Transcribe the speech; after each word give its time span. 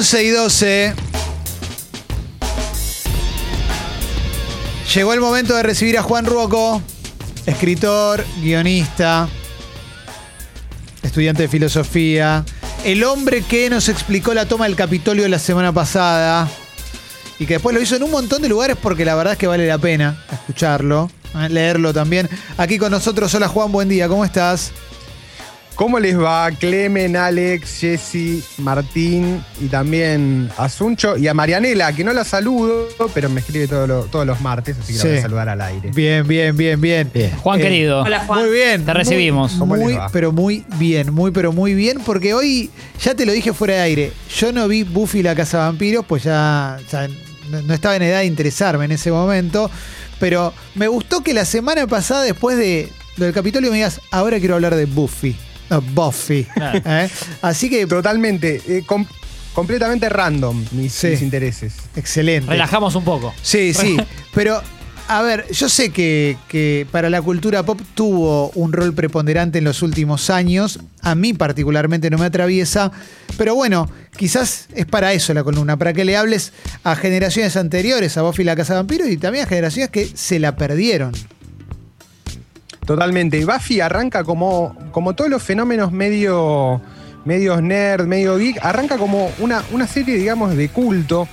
11 0.00 0.24
y 0.24 0.28
12. 0.30 0.94
Llegó 4.94 5.12
el 5.12 5.20
momento 5.20 5.54
de 5.54 5.62
recibir 5.62 5.98
a 5.98 6.02
Juan 6.02 6.24
Ruoco, 6.24 6.80
escritor, 7.44 8.24
guionista, 8.40 9.28
estudiante 11.02 11.42
de 11.42 11.48
filosofía, 11.48 12.46
el 12.82 13.04
hombre 13.04 13.42
que 13.42 13.68
nos 13.68 13.90
explicó 13.90 14.32
la 14.32 14.46
toma 14.46 14.64
del 14.64 14.74
Capitolio 14.74 15.28
la 15.28 15.38
semana 15.38 15.70
pasada 15.70 16.48
y 17.38 17.44
que 17.44 17.54
después 17.54 17.76
lo 17.76 17.82
hizo 17.82 17.94
en 17.94 18.02
un 18.02 18.10
montón 18.10 18.40
de 18.40 18.48
lugares 18.48 18.78
porque 18.80 19.04
la 19.04 19.14
verdad 19.14 19.34
es 19.34 19.38
que 19.38 19.48
vale 19.48 19.66
la 19.66 19.76
pena 19.76 20.24
escucharlo, 20.32 21.10
¿eh? 21.34 21.50
leerlo 21.50 21.92
también. 21.92 22.26
Aquí 22.56 22.78
con 22.78 22.90
nosotros, 22.90 23.34
hola 23.34 23.48
Juan, 23.48 23.70
buen 23.70 23.90
día, 23.90 24.08
¿cómo 24.08 24.24
estás? 24.24 24.72
¿Cómo 25.80 25.98
les 25.98 26.20
va? 26.20 26.50
Clemen, 26.50 27.16
Alex, 27.16 27.78
Jesse, 27.80 28.44
Martín 28.58 29.42
y 29.62 29.68
también 29.68 30.50
a 30.58 30.68
Suncho 30.68 31.16
y 31.16 31.26
a 31.26 31.32
Marianela, 31.32 31.90
que 31.94 32.04
no 32.04 32.12
la 32.12 32.22
saludo, 32.22 32.86
pero 33.14 33.30
me 33.30 33.40
escribe 33.40 33.66
todo 33.66 33.86
lo- 33.86 34.02
todos 34.04 34.26
los 34.26 34.42
martes, 34.42 34.76
así 34.78 34.92
que 34.92 34.98
la 34.98 35.04
voy 35.04 35.12
Sí. 35.14 35.18
a 35.18 35.22
saludar 35.22 35.48
al 35.48 35.60
aire. 35.62 35.90
Bien, 35.94 36.28
bien, 36.28 36.54
bien, 36.54 36.78
bien. 36.78 37.10
Juan 37.38 37.60
Eh, 37.60 37.62
querido. 37.62 38.02
Hola, 38.02 38.20
Juan. 38.26 38.40
Muy 38.42 38.50
bien. 38.50 38.84
Te 38.84 38.92
recibimos. 38.92 39.52
Muy, 39.52 39.58
¿Cómo 39.58 39.76
les 39.76 39.84
muy, 39.86 39.94
va? 39.94 40.10
pero 40.12 40.32
muy 40.32 40.64
bien, 40.76 41.14
muy, 41.14 41.30
pero 41.30 41.50
muy 41.50 41.72
bien, 41.72 41.98
porque 42.04 42.34
hoy, 42.34 42.68
ya 43.02 43.14
te 43.14 43.24
lo 43.24 43.32
dije 43.32 43.54
fuera 43.54 43.72
de 43.76 43.80
aire, 43.80 44.12
yo 44.36 44.52
no 44.52 44.68
vi 44.68 44.82
Buffy 44.82 45.22
la 45.22 45.34
Casa 45.34 45.56
de 45.60 45.64
Vampiros, 45.64 46.04
pues 46.06 46.24
ya, 46.24 46.78
ya 46.92 47.08
no, 47.48 47.62
no 47.62 47.72
estaba 47.72 47.96
en 47.96 48.02
edad 48.02 48.18
de 48.18 48.26
interesarme 48.26 48.84
en 48.84 48.92
ese 48.92 49.10
momento, 49.10 49.70
pero 50.18 50.52
me 50.74 50.88
gustó 50.88 51.22
que 51.22 51.32
la 51.32 51.46
semana 51.46 51.86
pasada, 51.86 52.22
después 52.24 52.58
de 52.58 52.90
lo 53.16 53.24
del 53.24 53.32
Capitolio, 53.32 53.70
me 53.70 53.76
digas, 53.78 54.02
ahora 54.10 54.38
quiero 54.40 54.56
hablar 54.56 54.74
de 54.74 54.84
Buffy. 54.84 55.34
No, 55.76 55.80
Buffy. 55.80 56.44
Claro. 56.44 56.80
¿Eh? 56.84 57.08
Así 57.42 57.70
que, 57.70 57.86
Totalmente, 57.86 58.60
eh, 58.66 58.82
com- 58.84 59.06
completamente 59.54 60.08
random 60.08 60.64
mis, 60.72 60.92
Sí. 60.92 61.08
mis 61.08 61.22
intereses. 61.22 61.74
excelente. 61.96 62.50
Relajamos 62.50 62.94
un 62.94 63.04
poco. 63.04 63.32
Sí, 63.42 63.72
sí. 63.74 63.96
Pero, 64.34 64.60
a 65.08 65.22
ver, 65.22 65.46
yo 65.50 65.68
sé 65.68 65.90
que, 65.90 66.36
que 66.48 66.86
para 66.92 67.10
la 67.10 67.20
cultura 67.20 67.64
pop 67.64 67.80
tuvo 67.94 68.50
un 68.54 68.72
rol 68.72 68.94
preponderante 68.94 69.58
en 69.58 69.64
los 69.64 69.82
últimos 69.82 70.30
años. 70.30 70.78
A 71.02 71.14
mí 71.16 71.34
particularmente 71.34 72.10
no 72.10 72.18
me 72.18 72.26
atraviesa. 72.26 72.92
Pero 73.36 73.54
bueno, 73.56 73.88
quizás 74.16 74.68
es 74.74 74.86
para 74.86 75.12
eso 75.12 75.34
la 75.34 75.42
columna, 75.42 75.76
para 75.76 75.92
que 75.92 76.04
le 76.04 76.16
hables 76.16 76.52
a 76.84 76.94
generaciones 76.94 77.56
anteriores, 77.56 78.16
a 78.16 78.22
Buffy 78.22 78.44
la 78.44 78.54
Casa 78.54 78.80
de 78.82 79.10
y 79.10 79.16
también 79.16 79.44
a 79.44 79.48
generaciones 79.48 79.90
que 79.90 80.06
se 80.14 80.38
la 80.38 80.54
perdieron. 80.56 81.12
Totalmente. 82.86 83.44
Buffy 83.44 83.80
arranca 83.80 84.24
como, 84.24 84.74
como 84.92 85.14
todos 85.14 85.30
los 85.30 85.42
fenómenos 85.42 85.92
medio, 85.92 86.80
medios 87.24 87.62
nerd, 87.62 88.06
medio 88.06 88.36
geek, 88.38 88.58
arranca 88.64 88.96
como 88.96 89.30
una, 89.38 89.62
una 89.72 89.86
serie, 89.86 90.16
digamos, 90.16 90.56
de 90.56 90.68
culto 90.68 91.28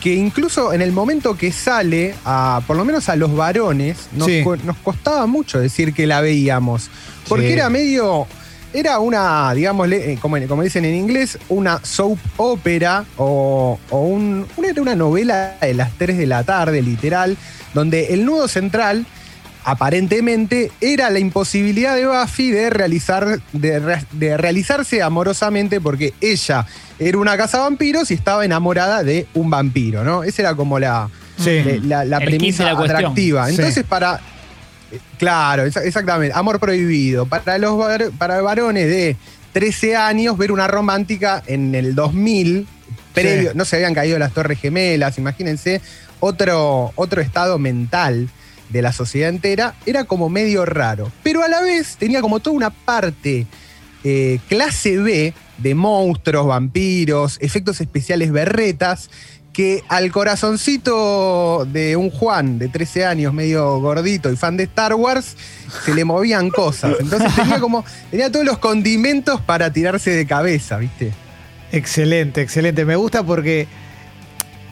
que 0.00 0.14
incluso 0.14 0.72
en 0.72 0.80
el 0.80 0.92
momento 0.92 1.36
que 1.36 1.52
sale, 1.52 2.14
a, 2.24 2.62
por 2.66 2.76
lo 2.76 2.84
menos 2.86 3.08
a 3.10 3.16
los 3.16 3.34
varones, 3.36 4.08
nos, 4.12 4.28
Sí. 4.28 4.42
co- 4.42 4.56
nos 4.56 4.76
costaba 4.78 5.26
mucho 5.26 5.58
decir 5.60 5.92
que 5.92 6.06
la 6.06 6.22
veíamos. 6.22 6.88
Porque 7.28 7.48
Sí. 7.48 7.52
era 7.52 7.68
medio. 7.68 8.26
Era 8.72 8.98
una, 9.00 9.52
digamos, 9.52 9.88
como, 10.22 10.38
como 10.46 10.62
dicen 10.62 10.84
en 10.86 10.94
inglés, 10.94 11.38
una 11.50 11.84
soap 11.84 12.16
opera 12.38 13.04
o, 13.18 13.78
o 13.90 13.98
un- 14.00 14.46
una, 14.56 14.68
era 14.68 14.80
una 14.80 14.94
novela 14.94 15.56
de 15.60 15.74
las 15.74 15.90
3 15.98 16.16
de 16.16 16.26
la 16.26 16.44
tarde, 16.44 16.80
literal, 16.80 17.36
donde 17.74 18.14
el 18.14 18.24
nudo 18.24 18.46
central 18.48 19.04
aparentemente 19.64 20.70
era 20.80 21.10
la 21.10 21.18
imposibilidad 21.18 21.96
de 21.96 22.06
Buffy 22.06 22.50
de 22.50 22.70
realizar 22.70 23.40
de, 23.52 23.78
re- 23.78 24.04
de 24.12 24.36
realizarse 24.36 25.02
amorosamente 25.02 25.80
porque 25.80 26.14
ella 26.20 26.66
era 26.98 27.18
una 27.18 27.36
casa 27.36 27.58
vampiros 27.60 28.10
y 28.10 28.14
estaba 28.14 28.44
enamorada 28.44 29.02
de 29.02 29.26
un 29.34 29.50
vampiro, 29.50 30.04
¿no? 30.04 30.22
Esa 30.22 30.42
era 30.42 30.54
como 30.54 30.78
la, 30.78 31.08
Sí. 31.38 31.62
la, 31.84 32.20
premisa 32.20 32.74
cuestión. 32.74 32.96
atractiva. 32.96 33.46
Sí. 33.46 33.54
Entonces, 33.56 33.84
para. 33.84 34.20
Claro, 35.18 35.66
exa- 35.66 35.82
exactamente. 35.84 36.36
Amor 36.36 36.58
prohibido. 36.60 37.26
Para 37.26 37.58
los 37.58 37.76
var- 37.78 38.10
para 38.18 38.40
varones 38.42 38.86
de 38.88 39.16
13 39.52 39.96
años, 39.96 40.36
ver 40.36 40.52
una 40.52 40.66
romántica 40.66 41.42
en 41.46 41.74
el 41.74 41.94
2000, 41.94 42.66
previo, 43.14 43.50
Sí. 43.52 43.56
no 43.56 43.64
se 43.64 43.76
habían 43.76 43.94
caído 43.94 44.18
las 44.18 44.32
Torres 44.32 44.58
Gemelas, 44.60 45.16
imagínense, 45.18 45.80
otro, 46.20 46.92
otro 46.96 47.20
estado 47.22 47.58
mental 47.58 48.28
de 48.70 48.82
la 48.82 48.92
sociedad 48.92 49.28
entera, 49.28 49.74
era 49.86 50.04
como 50.04 50.28
medio 50.28 50.64
raro. 50.64 51.10
Pero 51.22 51.42
a 51.42 51.48
la 51.48 51.60
vez 51.60 51.96
tenía 51.96 52.20
como 52.20 52.40
toda 52.40 52.56
una 52.56 52.70
parte 52.70 53.46
eh, 54.04 54.38
clase 54.48 54.98
B 54.98 55.34
de 55.58 55.74
monstruos, 55.74 56.46
vampiros, 56.46 57.38
efectos 57.40 57.80
especiales 57.80 58.32
berretas, 58.32 59.10
que 59.52 59.82
al 59.88 60.12
corazoncito 60.12 61.66
de 61.70 61.96
un 61.96 62.10
Juan 62.10 62.58
de 62.58 62.68
13 62.68 63.04
años, 63.04 63.34
medio 63.34 63.80
gordito 63.80 64.32
y 64.32 64.36
fan 64.36 64.56
de 64.56 64.64
Star 64.64 64.94
Wars, 64.94 65.36
se 65.84 65.94
le 65.94 66.04
movían 66.04 66.50
cosas. 66.50 66.96
Entonces 67.00 67.34
tenía 67.34 67.58
como, 67.60 67.84
tenía 68.10 68.30
todos 68.30 68.46
los 68.46 68.58
condimentos 68.58 69.40
para 69.40 69.72
tirarse 69.72 70.10
de 70.10 70.26
cabeza, 70.26 70.78
¿viste? 70.78 71.12
Excelente, 71.72 72.40
excelente. 72.40 72.84
Me 72.84 72.96
gusta 72.96 73.22
porque 73.22 73.66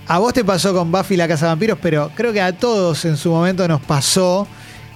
a 0.09 0.19
vos 0.19 0.33
te 0.33 0.45
pasó 0.45 0.73
con 0.75 0.91
Buffy 0.91 1.17
la 1.17 1.29
Casa 1.29 1.47
de 1.47 1.51
Vampiros, 1.53 1.79
pero 1.83 2.11
creo 2.15 2.33
que 2.33 2.41
a 2.41 2.53
todos 2.57 3.05
en 3.05 3.17
su 3.17 3.31
momento 3.31 3.67
nos 3.69 3.81
pasó 3.83 4.47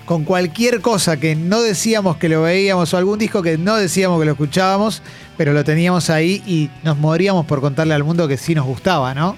con 0.06 0.25
cualquier 0.25 0.81
cosa 0.81 1.19
que 1.19 1.37
no 1.37 1.61
decíamos 1.62 2.17
que 2.17 2.28
lo 2.28 2.43
veíamos 2.43 2.93
o 2.93 2.97
algún 2.97 3.19
disco 3.19 3.43
que 3.43 3.56
no 3.59 3.77
decíamos 3.77 4.19
que 4.19 4.25
lo 4.27 4.33
escuchábamos, 4.33 5.03
pero 5.37 5.53
lo 5.53 5.65
teníamos 5.65 6.11
ahí 6.11 6.43
y 6.47 6.71
nos 6.83 6.99
moríamos 6.99 7.47
por 7.47 7.61
contarle 7.61 7.95
al 7.95 8.05
mundo 8.05 8.27
que 8.27 8.37
sí 8.37 8.55
nos 8.55 8.67
gustaba, 8.67 9.15
¿no? 9.15 9.37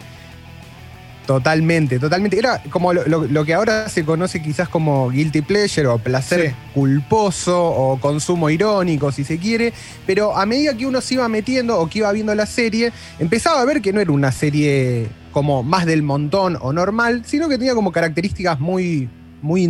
Totalmente, 1.27 1.99
totalmente. 1.99 2.39
Era 2.39 2.63
como 2.71 2.93
lo, 2.93 3.07
lo- 3.07 3.25
lo 3.25 3.45
que 3.47 3.55
ahora 3.55 3.89
se 3.89 4.05
conoce 4.05 4.43
quizás 4.43 4.69
como 4.69 5.09
guilty 5.11 5.41
pleasure 5.41 5.87
o 5.87 5.99
placer 5.99 6.51
Sí. 6.51 6.55
culposo 6.75 7.63
o 7.65 7.99
consumo 7.99 8.51
irónico, 8.51 9.11
si 9.11 9.25
se 9.25 9.39
quiere. 9.39 9.73
Pero 10.07 10.37
a 10.37 10.45
medida 10.45 10.77
que 10.77 10.87
uno 10.87 11.01
se 11.01 11.15
iba 11.15 11.27
metiendo 11.29 11.79
o 11.81 11.89
que 11.89 12.01
iba 12.01 12.13
viendo 12.13 12.35
la 12.35 12.45
serie, 12.47 12.93
empezaba 13.19 13.61
a 13.63 13.65
ver 13.65 13.81
que 13.81 13.91
no 13.93 14.01
era 14.01 14.13
una 14.13 14.33
serie 14.33 15.09
como 15.35 15.65
más 15.65 15.85
del 15.85 16.05
montón 16.05 16.57
o 16.61 16.73
normal, 16.73 17.25
sino 17.27 17.49
que 17.49 17.59
tenía 17.59 17.75
como 17.75 17.91
características 17.91 18.61
muy, 18.61 19.11
muy 19.43 19.69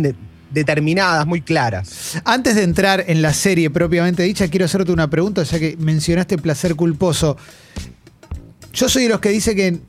determinadas, 0.51 1.25
muy 1.25 1.41
claras. 1.41 2.21
Antes 2.23 2.53
de 2.55 2.61
entrar 2.61 3.03
en 3.07 3.23
la 3.23 3.33
serie 3.33 3.71
propiamente 3.71 4.21
dicha, 4.21 4.47
quiero 4.47 4.65
hacerte 4.65 4.91
una 4.91 5.09
pregunta, 5.09 5.41
ya 5.41 5.57
que 5.59 5.75
mencionaste 5.79 6.37
placer 6.37 6.75
culposo. 6.75 7.35
Yo 8.73 8.87
soy 8.87 9.03
de 9.03 9.09
los 9.09 9.19
que 9.19 9.29
dice 9.29 9.55
que 9.55 9.79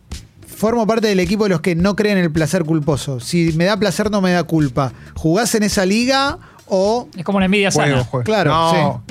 formo 0.46 0.86
parte 0.86 1.08
del 1.08 1.20
equipo 1.20 1.44
de 1.44 1.50
los 1.50 1.60
que 1.60 1.74
no 1.74 1.94
creen 1.94 2.16
en 2.16 2.24
el 2.24 2.32
placer 2.32 2.64
culposo. 2.64 3.20
Si 3.20 3.52
me 3.52 3.66
da 3.66 3.76
placer, 3.76 4.10
no 4.10 4.22
me 4.22 4.32
da 4.32 4.44
culpa. 4.44 4.94
¿Jugás 5.14 5.54
en 5.56 5.62
esa 5.62 5.84
liga 5.84 6.38
o.? 6.66 7.06
Es 7.14 7.22
como 7.24 7.36
una 7.36 7.44
envidia 7.44 7.70
Juego, 7.70 7.90
sana. 7.98 8.04
juego. 8.04 8.24
Claro, 8.24 8.50
No, 8.50 9.02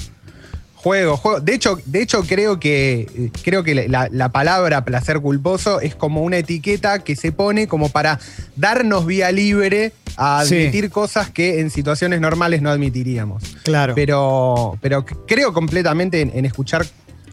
Juego, 0.86 1.18
juego. 1.18 1.40
De 1.40 1.56
hecho, 1.56 1.80
de 1.88 2.04
hecho 2.04 2.22
creo 2.22 2.60
que 2.60 3.32
creo 3.44 3.64
que 3.64 3.88
la, 3.90 4.08
la 4.12 4.30
palabra 4.30 4.86
placer 4.86 5.20
culposo 5.20 5.82
es 5.82 5.96
como 5.96 6.22
una 6.22 6.38
etiqueta 6.38 7.00
que 7.04 7.16
se 7.16 7.32
pone 7.32 7.68
como 7.68 7.90
para 7.90 8.20
darnos 8.56 9.04
vía 9.08 9.32
libre 9.32 9.94
a 10.16 10.46
Sí. 10.46 10.54
admitir 10.56 10.92
cosas 10.92 11.32
que 11.32 11.60
en 11.60 11.72
situaciones 11.72 12.22
normales 12.22 12.62
no 12.62 12.70
admitiríamos. 12.70 13.42
Claro. 13.64 13.96
Pero, 13.96 14.78
pero 14.80 15.04
creo 15.26 15.54
completamente 15.54 16.22
en, 16.22 16.32
en 16.36 16.46
escuchar 16.46 16.86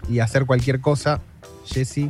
y 0.08 0.20
hacer 0.20 0.46
cualquier 0.46 0.80
cosa, 0.80 1.20
Jesse. 1.66 2.08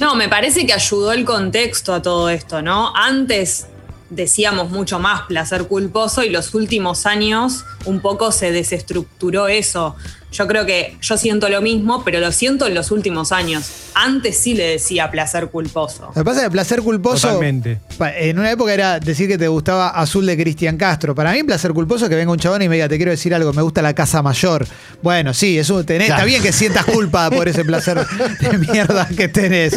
No, 0.00 0.14
me 0.14 0.30
parece 0.30 0.64
que 0.64 0.72
ayudó 0.72 1.12
el 1.12 1.26
contexto 1.26 1.92
a 1.92 2.00
todo 2.00 2.30
esto, 2.30 2.62
¿no? 2.62 2.90
Antes 2.96 3.66
decíamos 4.08 4.70
mucho 4.70 4.98
más 4.98 5.22
placer 5.22 5.64
culposo 5.66 6.22
y 6.22 6.30
los 6.30 6.54
últimos 6.54 7.04
años 7.04 7.64
un 7.84 8.00
poco 8.00 8.32
se 8.32 8.50
desestructuró 8.50 9.48
eso. 9.48 9.94
Yo 10.34 10.48
creo 10.48 10.66
que 10.66 10.96
yo 11.00 11.16
siento 11.16 11.48
lo 11.48 11.62
mismo, 11.62 12.02
pero 12.04 12.18
lo 12.18 12.32
siento 12.32 12.66
en 12.66 12.74
los 12.74 12.90
últimos 12.90 13.30
años. 13.30 13.70
Antes 13.94 14.36
sí 14.36 14.54
le 14.54 14.66
decía 14.66 15.08
placer 15.08 15.48
culposo. 15.48 16.06
Lo 16.08 16.12
que 16.12 16.24
pasa 16.24 16.40
es 16.40 16.44
que 16.46 16.50
placer 16.50 16.82
culposo. 16.82 17.28
Totalmente. 17.28 17.78
En 18.18 18.40
una 18.40 18.50
época 18.50 18.74
era 18.74 18.98
decir 18.98 19.28
que 19.28 19.38
te 19.38 19.46
gustaba 19.46 19.90
Azul 19.90 20.26
de 20.26 20.36
Cristian 20.36 20.76
Castro. 20.76 21.14
Para 21.14 21.32
mí, 21.32 21.44
placer 21.44 21.72
culposo 21.72 22.06
es 22.06 22.08
que 22.10 22.16
venga 22.16 22.32
un 22.32 22.38
chabón 22.38 22.62
y 22.62 22.68
me 22.68 22.74
diga, 22.74 22.88
te 22.88 22.96
quiero 22.96 23.12
decir 23.12 23.32
algo, 23.32 23.52
me 23.52 23.62
gusta 23.62 23.80
la 23.80 23.94
casa 23.94 24.22
mayor. 24.22 24.66
Bueno, 25.02 25.32
sí, 25.32 25.56
eso 25.56 25.84
tenés, 25.84 26.10
está 26.10 26.24
bien 26.24 26.42
que 26.42 26.52
sientas 26.52 26.84
culpa 26.84 27.30
por 27.30 27.46
ese 27.48 27.64
placer 27.64 28.04
de 28.40 28.58
mierda 28.72 29.06
que 29.16 29.28
tenés. 29.28 29.74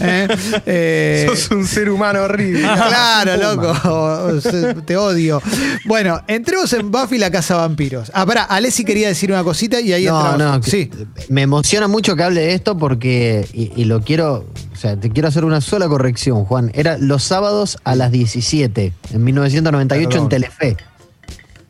¿eh? 0.00 0.28
Eh, 0.64 1.26
Sos 1.28 1.50
un 1.50 1.66
ser 1.66 1.90
humano 1.90 2.22
horrible. 2.22 2.66
Claro, 2.88 3.36
loco. 3.36 4.40
Te 4.86 4.96
odio. 4.96 5.42
Bueno, 5.84 6.22
entremos 6.26 6.72
en 6.72 6.90
Buffy 6.90 7.18
la 7.18 7.30
Casa 7.30 7.56
Vampiros. 7.56 8.10
Ah, 8.14 8.24
pará, 8.24 8.44
Alessi 8.44 8.84
quería 8.84 9.08
decir 9.08 9.30
una 9.30 9.44
cosita 9.44 9.80
y 9.80 9.92
ahí 9.98 10.06
No, 10.06 10.30
entramos. 10.32 10.56
no, 10.58 10.62
Sí. 10.62 10.90
me 11.28 11.42
emociona 11.42 11.86
mucho 11.88 12.16
que 12.16 12.22
hable 12.22 12.40
de 12.40 12.54
esto 12.54 12.76
porque, 12.78 13.46
y, 13.52 13.72
y 13.80 13.84
lo 13.84 14.00
quiero, 14.02 14.44
o 14.72 14.76
sea, 14.76 14.96
te 14.98 15.10
quiero 15.10 15.28
hacer 15.28 15.44
una 15.44 15.60
sola 15.60 15.86
corrección, 15.88 16.44
Juan. 16.44 16.70
Era 16.74 16.98
los 16.98 17.22
sábados 17.22 17.78
a 17.84 17.94
las 17.94 18.10
17, 18.10 18.92
en 19.12 19.24
1998 19.24 20.08
Perdón. 20.08 20.24
en 20.24 20.28
Telefe. 20.28 20.76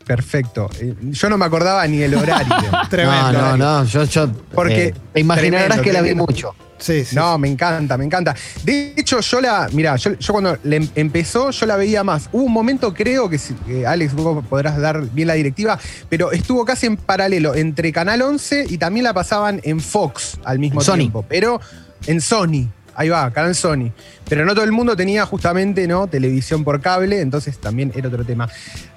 Perfecto. 0.05 0.69
Yo 1.01 1.29
no 1.29 1.37
me 1.37 1.45
acordaba 1.45 1.85
ni 1.85 2.01
el 2.01 2.15
horario. 2.15 2.55
Tremendo. 2.89 3.31
No, 3.33 3.57
no, 3.57 3.57
no, 3.57 3.83
yo, 3.85 4.03
yo 4.05 4.27
Porque- 4.55 4.85
eh, 4.87 4.93
te 5.13 5.19
imaginarás 5.19 5.67
tremendo, 5.67 5.83
que 5.83 5.93
la 5.93 6.01
vi 6.01 6.07
tremendo. 6.09 6.25
mucho. 6.31 6.55
Sí, 6.79 7.05
sí. 7.05 7.15
No, 7.15 7.37
me 7.37 7.47
encanta, 7.49 7.97
me 7.97 8.05
encanta. 8.05 8.35
De 8.63 8.93
hecho, 8.95 9.19
yo 9.19 9.41
la. 9.41 9.67
Mira, 9.73 9.95
yo, 9.97 10.13
yo 10.13 10.33
cuando 10.33 10.57
le 10.63 10.77
em- 10.77 10.89
empezó, 10.95 11.51
yo 11.51 11.65
la 11.65 11.75
veía 11.75 12.03
más. 12.03 12.29
Hubo 12.31 12.43
un 12.43 12.53
momento, 12.53 12.93
creo 12.93 13.29
que, 13.29 13.37
Alex, 13.85 14.13
vos 14.13 14.43
podrás 14.47 14.77
dar 14.77 15.01
bien 15.11 15.27
la 15.27 15.33
directiva, 15.33 15.77
pero 16.09 16.31
estuvo 16.31 16.63
casi 16.65 16.85
en 16.87 16.97
paralelo 16.97 17.53
entre 17.55 17.91
Canal 17.91 18.21
11 18.21 18.65
y 18.69 18.77
también 18.77 19.03
la 19.03 19.13
pasaban 19.13 19.59
en 19.63 19.79
Fox 19.79 20.39
al 20.43 20.57
mismo 20.59 20.81
Sony. 20.81 20.95
tiempo. 20.97 21.25
Pero 21.27 21.59
en 22.07 22.21
Sony. 22.21 22.67
Ahí 22.95 23.07
va, 23.07 23.31
Canal 23.31 23.55
Sony. 23.55 23.91
Pero 24.27 24.45
no 24.45 24.53
todo 24.53 24.65
el 24.65 24.73
mundo 24.73 24.93
tenía 24.95 25.25
justamente 25.25 25.87
¿no? 25.87 26.07
televisión 26.07 26.65
por 26.65 26.81
cable, 26.81 27.21
entonces 27.21 27.57
también 27.57 27.93
era 27.95 28.09
otro 28.09 28.25
tema. 28.25 28.49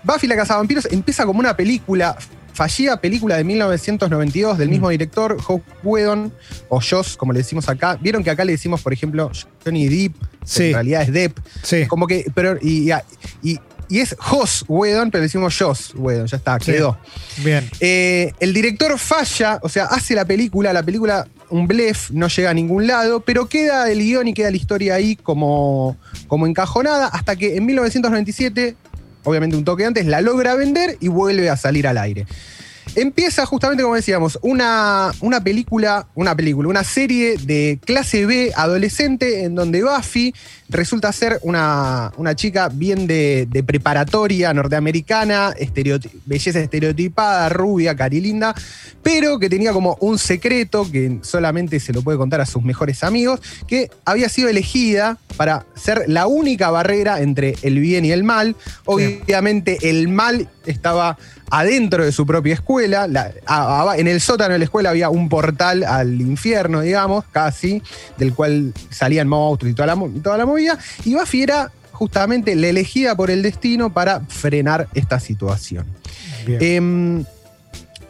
Buffy 0.02 0.26
la 0.26 0.34
Cazavampiros 0.34 0.88
empieza 0.90 1.24
como 1.24 1.38
una 1.38 1.56
película, 1.56 2.16
fallida 2.52 3.00
película 3.00 3.36
de 3.36 3.44
1992 3.44 4.58
del 4.58 4.68
mismo 4.68 4.88
director, 4.90 5.40
Joe 5.40 5.62
Whedon, 5.82 6.32
o 6.68 6.80
Joss, 6.80 7.16
como 7.16 7.32
le 7.32 7.38
decimos 7.40 7.68
acá. 7.68 7.98
Vieron 8.00 8.22
que 8.22 8.30
acá 8.30 8.44
le 8.44 8.52
decimos, 8.52 8.82
por 8.82 8.92
ejemplo, 8.92 9.30
Johnny 9.64 9.88
Depp, 9.88 10.14
Sí. 10.44 10.64
en 10.68 10.72
realidad 10.74 11.02
es 11.02 11.12
Depp. 11.12 11.38
Sí. 11.62 11.86
Como 11.86 12.06
que, 12.06 12.24
pero, 12.34 12.58
y, 12.60 12.90
y, 13.42 13.58
y 13.88 13.98
es 14.00 14.16
Joss 14.18 14.64
Whedon, 14.68 15.10
pero 15.10 15.20
le 15.20 15.26
decimos 15.26 15.56
Joss 15.58 15.92
Whedon, 15.94 16.26
ya 16.26 16.36
está, 16.36 16.58
Sí. 16.60 16.72
quedó. 16.72 16.98
Bien. 17.44 17.68
Eh, 17.80 18.32
el 18.40 18.52
director 18.54 18.98
falla, 18.98 19.58
o 19.62 19.68
sea, 19.68 19.84
hace 19.86 20.14
la 20.14 20.24
película, 20.24 20.72
la 20.72 20.82
película 20.82 21.26
un 21.50 21.66
blef, 21.68 22.10
no 22.12 22.28
llega 22.28 22.48
a 22.50 22.54
ningún 22.54 22.86
lado, 22.86 23.20
pero 23.20 23.46
queda 23.46 23.90
el 23.90 23.98
guion 23.98 24.26
y 24.28 24.32
queda 24.34 24.50
la 24.50 24.56
historia 24.56 24.94
ahí 24.94 25.16
como, 25.16 25.98
como 26.26 26.46
encajonada, 26.46 27.08
hasta 27.08 27.36
que 27.36 27.56
en 27.56 27.66
1997, 27.66 28.74
obviamente 29.24 29.56
un 29.56 29.64
toque 29.64 29.84
antes, 29.84 30.06
la 30.06 30.20
logra 30.20 30.54
vender 30.54 30.96
y 31.00 31.08
vuelve 31.08 31.50
a 31.50 31.56
salir 31.56 31.86
al 31.86 31.98
aire. 31.98 32.26
Empieza 32.94 33.46
justamente, 33.46 33.82
como 33.82 33.94
decíamos, 33.94 34.38
una, 34.42 35.12
una 35.20 35.42
película, 35.42 36.06
una 36.14 36.36
película, 36.36 36.68
una 36.68 36.84
serie 36.84 37.36
de 37.38 37.78
clase 37.84 38.26
B 38.26 38.52
adolescente 38.54 39.44
en 39.44 39.54
donde 39.54 39.82
Buffy 39.82 40.34
resulta 40.68 41.12
ser 41.12 41.38
una, 41.42 42.12
una 42.16 42.34
chica 42.34 42.68
bien 42.68 43.06
de, 43.06 43.46
de 43.50 43.62
preparatoria 43.62 44.52
norteamericana, 44.54 45.54
estereoti- 45.54 46.10
belleza 46.24 46.60
estereotipada, 46.60 47.48
rubia, 47.50 47.94
carilinda, 47.94 48.54
pero 49.02 49.38
que 49.38 49.50
tenía 49.50 49.72
como 49.72 49.96
un 50.00 50.18
secreto 50.18 50.90
que 50.90 51.18
solamente 51.22 51.78
se 51.80 51.92
lo 51.92 52.02
puede 52.02 52.18
contar 52.18 52.40
a 52.40 52.46
sus 52.46 52.62
mejores 52.62 53.04
amigos, 53.04 53.40
que 53.66 53.90
había 54.04 54.28
sido 54.28 54.48
elegida 54.48 55.18
para 55.36 55.66
ser 55.74 56.04
la 56.08 56.26
única 56.26 56.70
barrera 56.70 57.20
entre 57.20 57.56
el 57.62 57.78
bien 57.78 58.04
y 58.04 58.12
el 58.12 58.24
mal. 58.24 58.56
Obviamente 58.84 59.78
el 59.82 60.08
mal 60.08 60.48
estaba 60.66 61.18
adentro 61.50 62.02
de 62.02 62.12
su 62.12 62.24
propia 62.24 62.54
escuela, 62.54 62.71
la- 62.80 63.32
a- 63.46 63.90
a- 63.92 63.96
en 63.96 64.08
el 64.08 64.20
sótano 64.20 64.52
de 64.52 64.58
la 64.58 64.64
escuela 64.64 64.90
había 64.90 65.10
un 65.10 65.28
portal 65.28 65.84
al 65.84 66.20
infierno, 66.20 66.80
digamos, 66.80 67.24
casi, 67.32 67.82
del 68.18 68.34
cual 68.34 68.72
salían 68.90 69.28
monstruos 69.28 69.72
y 69.72 69.74
toda 69.74 69.94
la, 69.94 70.00
toda 70.22 70.38
la 70.38 70.46
movida, 70.46 70.78
y 71.04 71.14
Buffy 71.14 71.42
era 71.42 71.70
justamente 71.92 72.54
la 72.56 72.68
elegida 72.68 73.14
por 73.16 73.30
el 73.30 73.42
destino 73.42 73.92
para 73.92 74.20
frenar 74.22 74.88
esta 74.94 75.20
situación. 75.20 75.86
Em, 76.46 77.24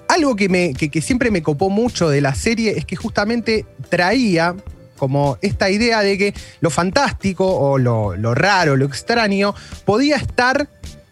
algo 0.08 0.36
que, 0.36 0.48
me, 0.48 0.72
que, 0.74 0.90
que 0.90 1.00
siempre 1.02 1.30
me 1.30 1.42
copó 1.42 1.68
mucho 1.70 2.08
de 2.08 2.20
la 2.20 2.34
serie 2.34 2.78
es 2.78 2.84
que 2.84 2.96
justamente 2.96 3.66
traía 3.88 4.54
como 4.96 5.36
esta 5.42 5.68
idea 5.68 6.00
de 6.02 6.16
que 6.16 6.34
lo 6.60 6.70
fantástico 6.70 7.44
o 7.46 7.76
lo, 7.76 8.16
lo 8.16 8.34
raro, 8.34 8.76
lo 8.76 8.86
extraño, 8.86 9.54
podía 9.84 10.16
estar 10.16 10.68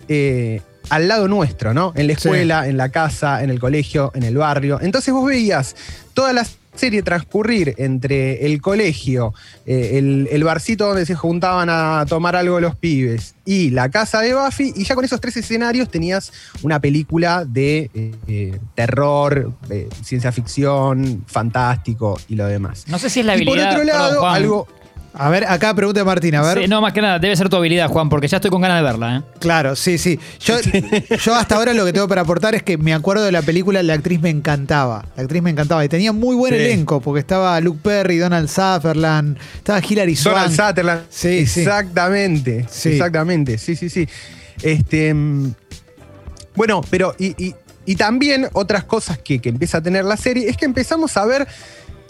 eh, 0.08 0.60
al 0.90 1.08
lado 1.08 1.26
nuestro, 1.28 1.72
¿no? 1.72 1.92
En 1.96 2.06
la 2.06 2.14
Sí. 2.14 2.28
escuela, 2.28 2.68
en 2.68 2.76
la 2.76 2.90
casa, 2.90 3.42
en 3.42 3.50
el 3.50 3.58
colegio, 3.58 4.12
en 4.14 4.22
el 4.24 4.36
barrio. 4.36 4.78
Entonces 4.82 5.14
vos 5.14 5.24
veías 5.26 5.74
toda 6.14 6.32
la 6.32 6.46
serie 6.74 7.02
transcurrir 7.02 7.74
entre 7.78 8.46
el 8.46 8.62
colegio, 8.62 9.34
eh, 9.66 9.98
el, 9.98 10.28
el 10.30 10.44
barcito 10.44 10.86
donde 10.86 11.04
se 11.04 11.14
juntaban 11.16 11.68
a 11.68 12.04
tomar 12.08 12.36
algo 12.36 12.60
los 12.60 12.76
pibes 12.76 13.34
y 13.44 13.70
la 13.70 13.88
casa 13.90 14.20
de 14.20 14.34
Buffy, 14.34 14.72
y 14.76 14.84
ya 14.84 14.94
con 14.94 15.04
esos 15.04 15.20
tres 15.20 15.36
escenarios 15.36 15.90
tenías 15.90 16.32
una 16.62 16.78
película 16.80 17.44
de 17.44 17.90
eh, 17.92 18.14
eh, 18.28 18.58
terror, 18.76 19.52
eh, 19.68 19.88
ciencia 20.02 20.30
ficción, 20.32 21.24
fantástico 21.26 22.18
y 22.28 22.36
lo 22.36 22.46
demás. 22.46 22.84
No 22.86 22.98
sé 23.00 23.10
si 23.10 23.20
es 23.20 23.26
la 23.26 23.36
y 23.36 23.44
por 23.44 23.58
otro 23.58 23.70
perdón, 23.70 23.86
lado, 23.86 24.20
Juan. 24.20 24.34
algo... 24.36 24.68
A 25.12 25.28
ver, 25.28 25.44
acá 25.48 25.74
pregunta 25.74 26.04
Martín, 26.04 26.36
a 26.36 26.42
ver. 26.42 26.62
Sí, 26.62 26.68
no, 26.68 26.80
más 26.80 26.92
que 26.92 27.02
nada, 27.02 27.18
debe 27.18 27.34
ser 27.34 27.48
tu 27.48 27.56
habilidad, 27.56 27.88
Juan, 27.88 28.08
porque 28.08 28.28
ya 28.28 28.36
estoy 28.36 28.50
con 28.50 28.60
ganas 28.62 28.78
de 28.78 28.84
verla, 28.84 29.16
¿eh? 29.16 29.22
Claro, 29.40 29.74
sí, 29.74 29.98
sí. 29.98 30.20
Yo, 30.38 30.56
yo 31.24 31.34
hasta 31.34 31.56
ahora 31.56 31.74
lo 31.74 31.84
que 31.84 31.92
tengo 31.92 32.06
para 32.06 32.20
aportar 32.20 32.54
es 32.54 32.62
que 32.62 32.78
me 32.78 32.94
acuerdo 32.94 33.24
de 33.24 33.32
la 33.32 33.42
película, 33.42 33.82
la 33.82 33.94
actriz 33.94 34.20
me 34.20 34.30
encantaba. 34.30 35.04
La 35.16 35.22
actriz 35.24 35.42
me 35.42 35.50
encantaba. 35.50 35.84
Y 35.84 35.88
tenía 35.88 36.12
muy 36.12 36.36
buen 36.36 36.54
Sí. 36.54 36.60
elenco, 36.60 37.00
porque 37.00 37.18
estaba 37.20 37.60
Luke 37.60 37.80
Perry, 37.82 38.18
Donald 38.18 38.48
Sutherland, 38.48 39.36
estaba 39.56 39.80
Hilary 39.80 40.14
Donald 40.14 40.52
Swank. 40.54 40.68
Sutherland. 40.68 41.02
Sí, 41.10 41.44
sí. 41.46 41.60
Exactamente. 41.60 42.66
Sí. 42.70 42.90
Exactamente. 42.90 43.58
Sí, 43.58 43.74
sí, 43.74 43.88
sí. 43.90 44.08
Este. 44.62 45.12
mm, 45.12 45.52
Bueno, 46.54 46.82
pero. 46.88 47.14
Y, 47.18 47.34
y- 47.44 47.54
y 47.86 47.96
también 47.96 48.46
otras 48.52 48.84
cosas 48.84 49.18
que, 49.18 49.40
que 49.40 49.48
empieza 49.48 49.78
a 49.78 49.82
tener 49.82 50.04
la 50.04 50.16
serie 50.16 50.48
es 50.48 50.56
que 50.56 50.66
empezamos 50.66 51.16
a 51.16 51.24
ver 51.24 51.48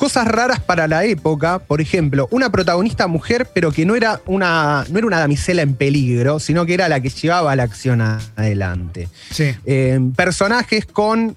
cosas 0.00 0.26
raras 0.26 0.61
para 0.61 0.88
la 0.88 1.05
época. 1.05 1.58
Por 1.58 1.82
ejemplo, 1.82 2.26
una 2.31 2.50
protagonista 2.50 3.06
mujer, 3.06 3.47
pero 3.55 3.70
que 3.70 3.85
no 3.85 3.94
era 3.94 4.23
una, 4.25 4.87
no 4.88 4.99
era 4.99 5.06
una 5.06 5.19
damisela 5.20 5.61
en 5.61 5.75
peligro, 5.75 6.41
sino 6.41 6.64
que 6.64 6.73
era 6.73 6.88
la 6.88 7.00
que 7.00 7.11
llevaba 7.11 7.55
la 7.55 7.64
acción 7.64 8.00
adelante. 8.00 9.08
Sí. 9.31 9.55
Eh, 9.67 10.00
personajes 10.17 10.87
con 10.87 11.37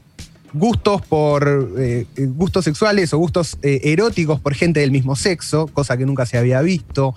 gustos 0.53 1.01
por 1.01 1.73
eh, 1.77 2.05
gustos 2.17 2.63
sexuales 2.65 3.13
o 3.13 3.17
gustos 3.17 3.57
eh, 3.63 3.81
eróticos 3.85 4.39
por 4.39 4.53
gente 4.53 4.79
del 4.79 4.91
mismo 4.91 5.15
sexo, 5.15 5.67
cosa 5.67 5.97
que 5.97 6.05
nunca 6.05 6.25
se 6.25 6.37
había 6.37 6.61
visto 6.61 7.15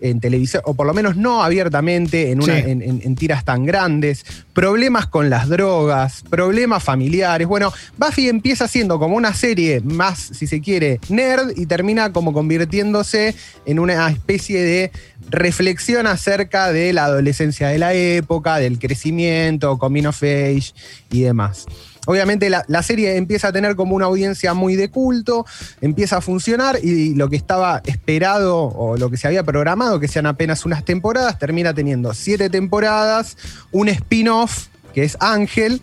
en 0.00 0.20
televisión, 0.20 0.62
o 0.64 0.74
por 0.74 0.86
lo 0.86 0.94
menos 0.94 1.16
no 1.16 1.42
abiertamente 1.42 2.30
en, 2.30 2.42
una- 2.42 2.54
Sí. 2.56 2.62
en- 2.66 2.82
en- 2.82 3.00
en 3.04 3.14
tiras 3.14 3.44
tan 3.44 3.64
grandes, 3.66 4.24
problemas 4.54 5.06
con 5.06 5.28
las 5.30 5.48
drogas, 5.48 6.24
problemas 6.30 6.82
familiares. 6.82 7.46
Bueno, 7.46 7.72
Buffy 7.98 8.28
empieza 8.28 8.66
siendo 8.68 8.98
como 8.98 9.16
una 9.16 9.34
serie 9.34 9.80
más, 9.82 10.18
si 10.18 10.46
se 10.46 10.60
quiere, 10.60 10.98
nerd 11.08 11.52
y 11.56 11.66
termina 11.66 12.12
como 12.12 12.32
convirtiéndose 12.32 13.34
en 13.66 13.78
una 13.78 14.08
especie 14.08 14.60
de 14.62 14.90
reflexión 15.30 16.06
acerca 16.06 16.72
de 16.72 16.92
la 16.92 17.04
adolescencia 17.04 17.68
de 17.68 17.78
la 17.78 17.94
época, 17.94 18.56
del 18.56 18.78
crecimiento, 18.78 19.78
coming 19.78 20.06
of 20.06 20.22
age 20.22 20.72
y 21.10 21.22
demás. 21.22 21.66
Obviamente 22.06 22.48
la, 22.48 22.64
la 22.68 22.82
serie 22.82 23.16
empieza 23.16 23.48
a 23.48 23.52
tener 23.52 23.76
como 23.76 23.94
una 23.94 24.06
audiencia 24.06 24.54
muy 24.54 24.76
de 24.76 24.88
culto, 24.88 25.44
empieza 25.82 26.16
a 26.16 26.20
funcionar 26.22 26.78
y 26.82 27.14
lo 27.14 27.28
que 27.28 27.36
estaba 27.36 27.82
esperado 27.84 28.56
o 28.56 28.96
lo 28.96 29.10
que 29.10 29.18
se 29.18 29.26
había 29.26 29.42
programado, 29.42 30.00
que 30.00 30.08
sean 30.08 30.24
apenas 30.24 30.64
unas 30.64 30.86
temporadas, 30.86 31.38
termina 31.38 31.74
teniendo 31.74 32.14
siete 32.14 32.48
temporadas, 32.48 33.36
un 33.72 33.88
spin-off 33.88 34.68
que 34.94 35.04
es 35.04 35.18
Ángel, 35.20 35.82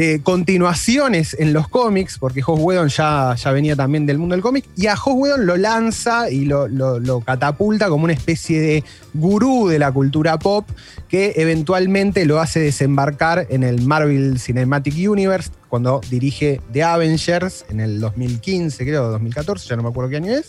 eh, 0.00 0.20
continuaciones 0.22 1.34
en 1.40 1.52
los 1.52 1.66
cómics, 1.68 2.18
porque 2.18 2.40
Joss 2.40 2.60
Whedon 2.60 2.88
ya, 2.88 3.34
ya 3.34 3.50
venía 3.50 3.74
también 3.74 4.06
del 4.06 4.16
mundo 4.16 4.36
del 4.36 4.42
cómic, 4.42 4.64
y 4.76 4.86
a 4.86 4.94
Joss 4.94 5.14
Whedon 5.16 5.44
lo 5.44 5.56
lanza 5.56 6.30
y 6.30 6.44
lo, 6.44 6.68
lo- 6.68 7.00
lo 7.00 7.20
catapulta 7.20 7.88
como 7.88 8.04
una 8.04 8.12
especie 8.12 8.60
de 8.60 8.84
gurú 9.12 9.66
de 9.66 9.80
la 9.80 9.90
cultura 9.90 10.38
pop 10.38 10.68
que 11.08 11.32
eventualmente 11.36 12.24
lo 12.26 12.38
hace 12.40 12.60
desembarcar 12.60 13.48
en 13.50 13.64
el 13.64 13.82
Marvel 13.82 14.38
Cinematic 14.38 14.94
Universe 15.10 15.50
cuando 15.68 16.00
dirige 16.08 16.60
The 16.72 16.84
Avengers 16.84 17.64
en 17.68 17.80
el 17.80 17.98
2015, 18.00 18.84
creo, 18.84 19.10
2014, 19.10 19.68
ya 19.68 19.74
no 19.76 19.82
me 19.82 19.88
acuerdo 19.88 20.10
qué 20.10 20.16
año 20.18 20.32
es. 20.32 20.46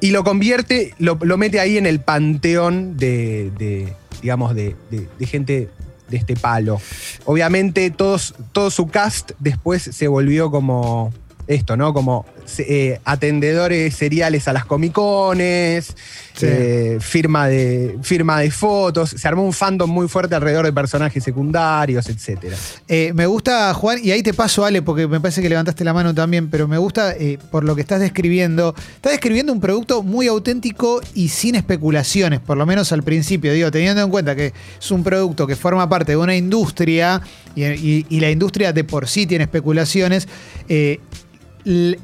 Y 0.00 0.12
lo 0.12 0.22
convierte, 0.22 0.94
lo, 0.98 1.16
mete 1.36 1.58
ahí 1.58 1.76
en 1.76 1.86
el 1.86 1.98
panteón 2.00 2.96
de, 2.96 3.50
de, 3.58 3.92
digamos, 4.22 4.54
de, 4.54 4.76
de- 4.92 5.08
de 5.18 5.26
gente 5.26 5.68
de 6.08 6.16
este 6.16 6.36
palo. 6.36 6.80
Obviamente 7.24 7.90
todos, 7.90 8.34
todo 8.52 8.70
su 8.70 8.88
cast 8.88 9.32
después 9.38 9.82
se 9.82 10.08
volvió 10.08 10.50
como 10.50 11.12
esto, 11.46 11.76
¿no? 11.76 11.94
Como 11.94 12.26
eh, 12.58 13.00
atendedores 13.04 13.94
seriales 13.94 14.48
a 14.48 14.52
las 14.52 14.64
comicones, 14.64 15.94
Sí. 16.34 16.46
eh, 16.48 16.98
firma, 17.00 17.48
de, 17.48 17.98
firma 18.02 18.38
de 18.38 18.50
fotos, 18.52 19.10
se 19.10 19.26
armó 19.26 19.42
un 19.44 19.52
fandom 19.52 19.90
muy 19.90 20.06
fuerte 20.06 20.36
alrededor 20.36 20.64
de 20.66 20.72
personajes 20.72 21.24
secundarios, 21.24 22.08
etc. 22.08 22.52
Eh, 22.86 23.10
me 23.12 23.26
gusta, 23.26 23.74
Juan, 23.74 23.98
y 24.00 24.12
ahí 24.12 24.22
te 24.22 24.32
paso, 24.32 24.64
Ale, 24.64 24.80
porque 24.82 25.08
me 25.08 25.18
parece 25.20 25.42
que 25.42 25.48
levantaste 25.48 25.82
la 25.82 25.92
mano 25.92 26.14
también, 26.14 26.48
pero 26.48 26.68
me 26.68 26.78
gusta 26.78 27.14
por 27.50 27.64
lo 27.64 27.74
que 27.74 27.80
estás 27.80 27.98
describiendo. 28.00 28.72
Estás 28.94 29.12
describiendo 29.12 29.52
un 29.52 29.60
producto 29.60 30.04
muy 30.04 30.28
auténtico 30.28 31.00
y 31.12 31.28
sin 31.28 31.56
especulaciones, 31.56 32.38
por 32.38 32.56
lo 32.56 32.66
menos 32.66 32.92
al 32.92 33.02
principio. 33.02 33.52
Digo, 33.52 33.72
teniendo 33.72 34.00
en 34.02 34.10
cuenta 34.10 34.36
que 34.36 34.52
es 34.80 34.90
un 34.92 35.02
producto 35.02 35.44
que 35.44 35.56
forma 35.56 35.88
parte 35.88 36.12
de 36.12 36.16
una 36.18 36.36
industria 36.36 37.20
y, 37.56 37.64
y- 37.64 38.06
y 38.08 38.20
la 38.20 38.30
industria 38.30 38.72
de 38.72 38.84
por 38.84 39.08
sí 39.08 39.26
tiene 39.26 39.42
especulaciones. 39.42 40.28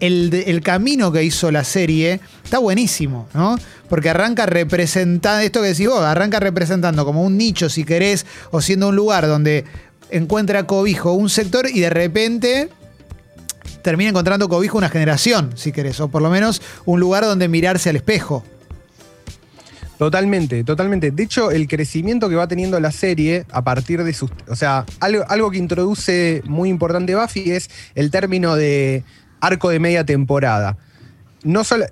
El 0.00 0.60
camino 0.62 1.10
que 1.10 1.24
hizo 1.24 1.50
la 1.50 1.64
serie 1.64 2.20
está 2.44 2.58
buenísimo, 2.58 3.28
¿no? 3.32 3.56
Porque 3.88 4.10
arranca 4.10 4.46
representando, 4.46 5.40
esto 5.40 5.62
que 5.62 5.68
decís 5.68 5.88
vos, 5.88 6.02
arranca 6.02 6.40
representando 6.40 7.04
como 7.04 7.22
un 7.22 7.38
nicho, 7.38 7.68
si 7.68 7.84
querés, 7.84 8.26
o 8.50 8.60
siendo 8.60 8.88
un 8.88 8.96
lugar 8.96 9.26
donde 9.26 9.64
encuentra 10.10 10.66
cobijo 10.66 11.12
un 11.12 11.30
sector 11.30 11.66
y 11.72 11.80
de 11.80 11.90
repente 11.90 12.68
termina 13.82 14.10
encontrando 14.10 14.48
cobijo 14.48 14.78
una 14.78 14.88
generación, 14.88 15.52
si 15.56 15.72
querés, 15.72 16.00
o 16.00 16.08
por 16.08 16.22
lo 16.22 16.30
menos 16.30 16.60
un 16.84 17.00
lugar 17.00 17.24
donde 17.24 17.48
mirarse 17.48 17.90
al 17.90 17.96
espejo. 17.96 18.44
Totalmente, 19.98 20.64
totalmente. 20.64 21.12
De 21.12 21.22
hecho, 21.22 21.50
el 21.50 21.68
crecimiento 21.68 22.28
que 22.28 22.34
va 22.34 22.48
teniendo 22.48 22.80
la 22.80 22.90
serie 22.90 23.46
a 23.52 23.62
partir 23.62 24.02
de 24.02 24.12
sus. 24.12 24.30
O 24.48 24.56
sea, 24.56 24.84
algo, 25.00 25.24
algo 25.28 25.50
que 25.50 25.58
introduce 25.58 26.42
muy 26.46 26.68
importante 26.68 27.14
Buffy 27.14 27.52
es 27.52 27.70
el 27.94 28.10
término 28.10 28.56
de 28.56 29.04
arco 29.46 29.70
de 29.70 29.78
media 29.78 30.04
temporada. 30.04 30.76
No 31.44 31.62
solo, 31.62 31.84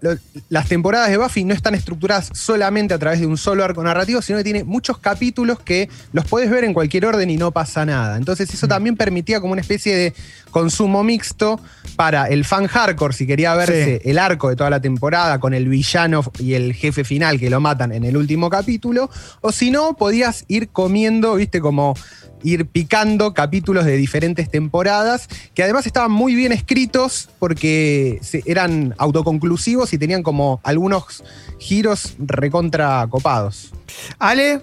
las 0.49 0.67
temporadas 0.67 1.11
de 1.11 1.19
Buffy 1.19 1.45
no 1.45 1.53
están 1.53 1.75
estructuradas 1.75 2.31
solamente 2.33 2.95
a 2.95 2.99
través 2.99 3.21
de 3.21 3.27
un 3.27 3.37
solo 3.37 3.63
arco 3.63 3.85
narrativo, 3.85 4.23
sino 4.23 4.39
que 4.39 4.45
tiene 4.45 4.65
muchos 4.65 4.97
capítulos 4.97 5.61
que 5.61 5.91
los 6.15 6.25
puedes 6.25 6.51
ver 6.51 6.65
en 6.65 6.73
cualquier 6.73 7.05
orden 7.05 7.29
y 7.29 7.37
no 7.37 7.51
pasa 7.51 7.85
nada. 7.85 8.17
Entonces 8.17 8.53
eso 8.53 8.67
también 8.67 8.97
permitía 8.97 9.43
como 9.43 9.53
una 9.53 9.61
especie 9.61 9.95
de 9.95 10.15
consumo 10.51 11.05
mixto 11.05 11.61
para 11.97 12.29
el 12.29 12.47
fan 12.47 12.67
hardcore, 12.67 13.13
si 13.13 13.27
quería 13.27 13.55
verse 13.55 14.01
el 14.07 14.19
arco 14.19 14.49
de 14.49 14.57
toda 14.57 14.71
la 14.71 14.81
temporada 14.81 15.39
con 15.39 15.53
el 15.53 15.69
villano 15.69 16.25
y 16.39 16.55
el 16.55 16.73
jefe 16.73 17.05
final 17.05 17.39
que 17.39 17.51
lo 17.51 17.61
matan 17.61 17.93
en 17.93 18.05
el 18.05 18.17
último 18.17 18.49
capítulo, 18.49 19.11
o 19.43 19.53
si 19.53 19.71
no, 19.71 19.95
podías 19.99 20.47
ir 20.49 20.71
comiendo, 20.71 21.35
viste, 21.35 21.61
como 21.61 21.95
ir 22.43 22.67
picando 22.67 23.35
capítulos 23.35 23.85
de 23.85 23.97
diferentes 23.97 24.51
temporadas, 24.51 25.29
que 25.55 25.63
además 25.63 25.87
estaban 25.87 26.11
muy 26.11 26.35
bien 26.35 26.53
escritos 26.53 27.29
porque 27.39 28.21
eran 28.47 28.95
autoconclusivos 28.99 29.93
y 29.93 29.99
tenían 29.99 30.23
como 30.23 30.61
algunos 30.63 31.25
giros 31.59 32.15
recontra 32.19 33.07
copados. 33.09 33.73
Ale. 34.19 34.61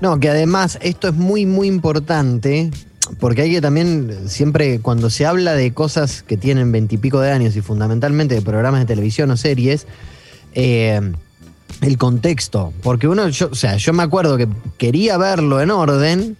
No, 0.00 0.20
que 0.20 0.30
además 0.30 0.78
esto 0.80 1.08
es 1.08 1.14
muy, 1.14 1.44
muy 1.44 1.66
importante 1.66 2.70
porque 3.18 3.42
hay 3.42 3.50
que 3.52 3.60
también, 3.60 4.28
siempre 4.28 4.80
cuando 4.80 5.10
se 5.10 5.26
habla 5.26 5.54
de 5.54 5.72
cosas 5.72 6.22
que 6.22 6.36
tienen 6.36 6.70
veintipico 6.70 7.20
de 7.20 7.32
años 7.32 7.56
y 7.56 7.62
fundamentalmente 7.62 8.34
de 8.34 8.42
programas 8.42 8.80
de 8.80 8.86
televisión 8.86 9.30
o 9.30 9.36
series, 9.36 9.86
eh, 10.54 11.00
el 11.80 11.98
contexto. 11.98 12.72
Porque 12.82 13.08
uno, 13.08 13.28
yo, 13.28 13.48
o 13.50 13.54
sea, 13.54 13.76
yo 13.76 13.92
me 13.92 14.02
acuerdo 14.02 14.36
que 14.36 14.48
quería 14.76 15.16
verlo 15.18 15.60
en 15.60 15.70
orden, 15.70 16.36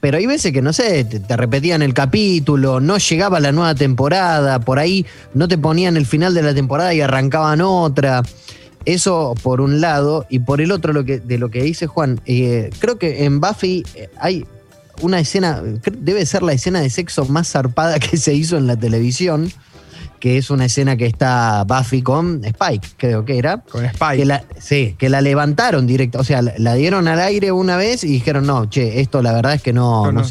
pero 0.00 0.18
hay 0.18 0.26
veces 0.26 0.52
que, 0.52 0.62
no 0.62 0.72
sé, 0.72 1.04
te, 1.04 1.36
repetían 1.36 1.82
el 1.82 1.94
capítulo, 1.94 2.80
no 2.80 2.98
llegaba 2.98 3.40
la 3.40 3.52
nueva 3.52 3.74
temporada, 3.74 4.60
por 4.60 4.78
ahí 4.78 5.06
no 5.34 5.48
te 5.48 5.58
ponían 5.58 5.96
el 5.96 6.06
final 6.06 6.34
de 6.34 6.42
la 6.42 6.54
temporada 6.54 6.94
y 6.94 7.00
arrancaban 7.00 7.60
otra. 7.60 8.22
Eso 8.84 9.34
por 9.42 9.60
un 9.60 9.80
lado, 9.80 10.26
y 10.28 10.38
por 10.38 10.60
el 10.60 10.70
otro 10.70 10.92
lo 10.92 11.04
que, 11.04 11.18
de 11.18 11.38
lo 11.38 11.50
que 11.50 11.62
dice 11.62 11.88
Juan, 11.88 12.20
eh, 12.24 12.70
creo 12.78 12.98
que 12.98 13.24
en 13.24 13.40
Buffy 13.40 13.84
eh, 13.96 14.08
hay 14.20 14.46
una 15.02 15.18
escena, 15.18 15.60
debe 15.98 16.24
ser 16.24 16.42
la 16.42 16.52
escena 16.52 16.80
de 16.80 16.90
sexo 16.90 17.24
más 17.24 17.50
zarpada 17.50 17.98
que 17.98 18.16
se 18.16 18.32
hizo 18.34 18.56
en 18.56 18.66
la 18.66 18.76
televisión, 18.76 19.50
que 20.26 20.38
es 20.38 20.50
una 20.50 20.64
escena 20.64 20.96
que 20.96 21.06
está 21.06 21.62
Buffy 21.62 22.02
con 22.02 22.44
Spike, 22.44 22.88
creo 22.96 23.24
que 23.24 23.38
era. 23.38 23.58
Con 23.58 23.84
Spike. 23.84 24.16
Que 24.16 24.24
la, 24.24 24.42
sí, 24.58 24.96
que 24.98 25.08
la 25.08 25.20
levantaron 25.20 25.86
directo. 25.86 26.18
O 26.18 26.24
sea, 26.24 26.42
la, 26.42 26.74
dieron 26.74 27.06
al 27.06 27.20
aire 27.20 27.52
una 27.52 27.76
vez 27.76 28.02
y 28.02 28.08
dijeron, 28.08 28.44
no, 28.44 28.68
che, 28.68 29.00
esto 29.00 29.22
la 29.22 29.32
verdad 29.32 29.54
es 29.54 29.62
que 29.62 29.72
no. 29.72 30.10
No, 30.10 30.24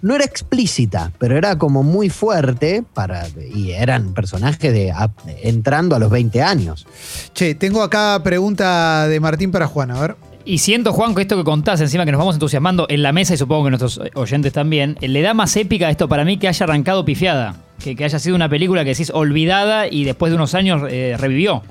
no. 0.00 0.14
era 0.14 0.24
explícita, 0.24 1.12
pero 1.18 1.36
era 1.36 1.58
como 1.58 1.82
muy 1.82 2.08
fuerte 2.08 2.82
para. 2.94 3.26
Y 3.54 3.72
eran 3.72 4.14
personajes 4.14 4.72
de 4.72 4.94
entrando 5.42 5.94
a 5.94 5.98
los 5.98 6.08
20 6.08 6.40
años. 6.40 6.86
Che, 7.34 7.54
tengo 7.54 7.82
acá 7.82 8.18
pregunta 8.24 9.08
de 9.08 9.20
Martín 9.20 9.52
para 9.52 9.66
Juan, 9.66 9.90
a 9.90 10.00
ver. 10.00 10.16
Y 10.46 10.56
siento, 10.56 10.94
Juan, 10.94 11.14
que 11.14 11.20
esto 11.20 11.36
que 11.36 11.44
contás, 11.44 11.82
encima 11.82 12.06
que 12.06 12.12
nos 12.12 12.18
vamos 12.18 12.36
entusiasmando 12.36 12.86
en 12.88 13.02
la 13.02 13.12
mesa 13.12 13.34
y 13.34 13.36
supongo 13.36 13.64
que 13.64 13.70
nuestros 13.72 14.00
oyentes 14.14 14.54
también, 14.54 14.96
le 15.02 15.20
da 15.20 15.34
más 15.34 15.54
épica 15.58 15.90
esto 15.90 16.08
para 16.08 16.24
mí 16.24 16.38
que 16.38 16.48
haya 16.48 16.64
arrancado 16.64 17.04
pifiada 17.04 17.63
que, 17.78 18.04
haya 18.04 18.18
sido 18.18 18.36
una 18.36 18.48
película 18.48 18.84
que 18.84 18.90
decís 18.90 19.10
olvidada 19.14 19.86
y 19.88 20.04
después 20.04 20.30
de 20.30 20.36
unos 20.36 20.54
años 20.54 20.82
eh, 20.90 21.16
revivió. 21.18 21.62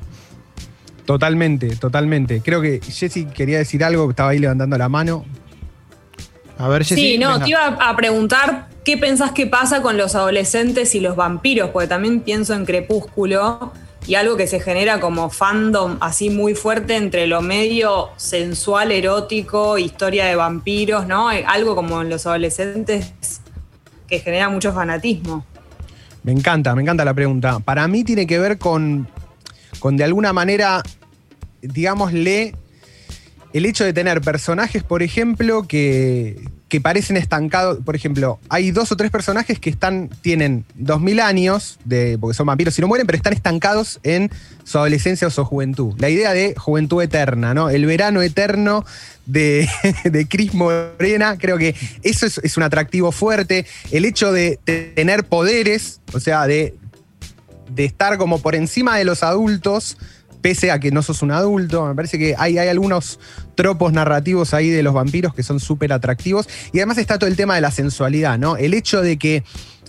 Totalmente, 1.06 1.76
totalmente. 1.76 2.42
Creo 2.44 2.62
que 2.62 2.80
Jesse 2.82 3.28
quería 3.34 3.58
decir 3.58 3.84
algo, 3.84 4.10
estaba 4.10 4.30
ahí 4.30 4.40
levantando 4.40 4.78
la 4.78 4.90
mano. 4.90 5.26
A 6.58 6.68
ver, 6.68 6.86
Jessy. 6.86 7.02
Sí, 7.02 7.18
no, 7.18 7.40
te 7.40 7.50
iba 7.50 7.66
a 7.66 7.96
preguntar 7.96 8.70
qué 8.86 8.98
pensás 8.98 9.32
que 9.32 9.48
pasa 9.48 9.82
con 9.82 9.98
los 9.98 10.16
adolescentes 10.16 10.96
y 10.96 11.00
los 11.00 11.16
vampiros, 11.16 11.72
porque 11.72 11.88
también 11.88 12.22
pienso 12.22 12.54
en 12.54 12.66
Crepúsculo 12.66 13.74
y 14.06 14.16
algo 14.16 14.36
que 14.36 14.48
se 14.48 14.60
genera 14.60 15.00
como 15.00 15.30
fandom 15.30 15.98
así 16.02 16.30
muy 16.30 16.56
fuerte 16.56 16.96
entre 16.96 17.28
lo 17.28 17.42
medio 17.42 18.10
sensual, 18.18 18.92
erótico, 18.92 19.78
historia 19.78 20.26
de 20.26 20.36
vampiros, 20.36 21.08
¿no? 21.08 21.30
Algo 21.30 21.76
como 21.76 22.02
en 22.02 22.10
los 22.10 22.26
adolescentes 22.26 23.42
que 24.08 24.20
genera 24.20 24.50
mucho 24.50 24.74
fanatismo. 24.74 25.46
Me 26.24 26.32
encanta, 26.32 26.74
me 26.76 26.82
encanta 26.82 27.06
la 27.06 27.14
pregunta. 27.14 27.60
Para 27.60 27.88
mí 27.88 28.04
tiene 28.04 28.26
que 28.26 28.40
ver 28.40 28.58
con, 28.58 29.08
con 29.80 29.98
de 29.98 30.04
alguna 30.04 30.34
manera, 30.34 30.82
digámosle, 31.62 32.56
el 33.54 33.66
hecho 33.66 33.84
de 33.84 33.94
tener 33.94 34.22
personajes, 34.22 34.84
por 34.84 35.04
ejemplo, 35.04 35.68
que, 35.68 36.50
que 36.74 36.82
parecen 36.82 37.18
estancados. 37.18 37.78
Por 37.86 37.96
ejemplo, 37.96 38.40
hay 38.50 38.72
dos 38.72 38.92
o 38.92 38.98
tres 38.98 39.12
personajes 39.12 39.60
que 39.60 39.70
están, 39.70 40.10
tienen 40.24 40.66
2000 40.74 41.20
años, 41.20 41.78
de, 41.86 42.18
porque 42.20 42.34
son 42.34 42.48
vampiros 42.48 42.76
y 42.80 42.82
no 42.82 42.88
mueren, 42.88 43.06
pero 43.06 43.16
están 43.16 43.34
estancados 43.34 44.00
en 44.02 44.32
su 44.64 44.80
adolescencia 44.80 45.28
o 45.28 45.30
su 45.30 45.46
juventud. 45.46 45.94
La 46.00 46.10
idea 46.10 46.34
de 46.34 46.56
juventud 46.58 47.04
eterna, 47.04 47.54
¿no? 47.54 47.70
El 47.70 47.86
verano 47.86 48.24
eterno 48.24 48.86
de, 49.28 49.70
de 50.04 50.28
Cris 50.28 50.56
Morena, 50.56 51.38
creo 51.38 51.60
que 51.60 51.76
eso 52.02 52.26
es, 52.26 52.40
es 52.40 52.58
un 52.58 52.64
atractivo 52.64 53.12
fuerte. 53.12 53.68
El 53.92 54.04
hecho 54.04 54.32
de 54.32 54.58
tener 54.96 55.26
poderes, 55.26 56.02
o 56.12 56.20
sea, 56.20 56.48
de, 56.48 56.74
de 57.70 57.86
estar 57.86 58.18
como 58.18 58.42
por 58.42 58.56
encima 58.56 58.98
de 58.98 59.06
los 59.06 59.22
adultos 59.22 59.96
pese 60.44 60.70
a 60.70 60.80
que 60.80 60.92
no 60.92 61.02
sos 61.02 61.24
un 61.24 61.32
adulto. 61.32 61.88
Me 61.88 61.96
parece 61.96 62.20
que 62.20 62.36
hay, 62.38 62.60
hay 62.60 62.68
algunos 62.68 63.20
tropos 63.56 63.94
narrativos 63.94 64.54
ahí 64.54 64.70
de 64.70 64.84
los 64.84 64.94
vampiros 64.94 65.34
que 65.34 65.42
son 65.42 65.60
súper 65.60 65.94
atractivos. 65.94 66.48
Y 66.72 66.78
además 66.78 67.00
está 67.00 67.18
todo 67.18 67.30
el 67.30 67.36
tema 67.36 67.56
de 67.56 67.62
la 67.62 67.72
sensualidad, 67.72 68.38
¿no? 68.38 68.58
El 68.58 68.76
hecho 68.76 69.02
de 69.02 69.18
que 69.18 69.44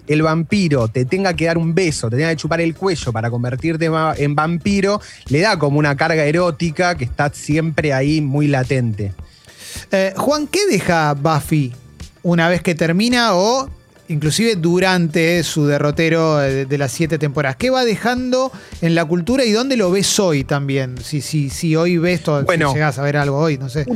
el 0.06 0.22
vampiro 0.22 0.88
te 0.88 1.04
tenga 1.04 1.34
que 1.34 1.46
dar 1.46 1.58
un 1.58 1.74
beso, 1.74 2.08
te 2.08 2.16
tenga 2.16 2.30
que 2.30 2.36
chupar 2.36 2.60
el 2.60 2.74
cuello 2.74 3.12
para 3.12 3.30
convertirte 3.30 3.90
en 4.16 4.34
vampiro, 4.34 5.00
le 5.28 5.40
da 5.40 5.58
como 5.58 5.78
una 5.78 5.96
carga 5.96 6.24
erótica 6.24 6.94
que 6.94 7.04
está 7.04 7.30
siempre 7.32 7.92
ahí 7.92 8.20
muy 8.20 8.46
latente. 8.46 9.12
Eh, 9.90 10.14
Juan, 10.16 10.46
¿qué 10.46 10.66
deja 10.70 11.14
Buffy 11.14 11.72
una 12.22 12.48
vez 12.48 12.62
que 12.62 12.74
termina 12.74 13.34
o 13.34 13.68
inclusive 14.08 14.56
durante 14.56 15.42
su 15.42 15.66
derrotero 15.66 16.38
de, 16.38 16.78
las 16.78 16.92
siete 16.92 17.18
temporadas. 17.18 17.56
¿Qué 17.56 17.70
va 17.70 17.84
dejando 17.84 18.52
en 18.80 18.94
la 18.94 19.04
cultura 19.04 19.44
y 19.44 19.52
dónde 19.52 19.76
lo 19.76 19.90
ves 19.90 20.18
hoy 20.18 20.44
también? 20.44 20.98
Si, 20.98 21.20
si, 21.20 21.50
si 21.50 21.76
hoy 21.76 21.98
ves 21.98 22.22
todo, 22.22 22.44
bueno, 22.44 22.72
si 22.72 22.80
a 22.80 22.90
ver 23.02 23.16
algo 23.16 23.38
hoy, 23.38 23.58
no 23.58 23.68
sé. 23.68 23.86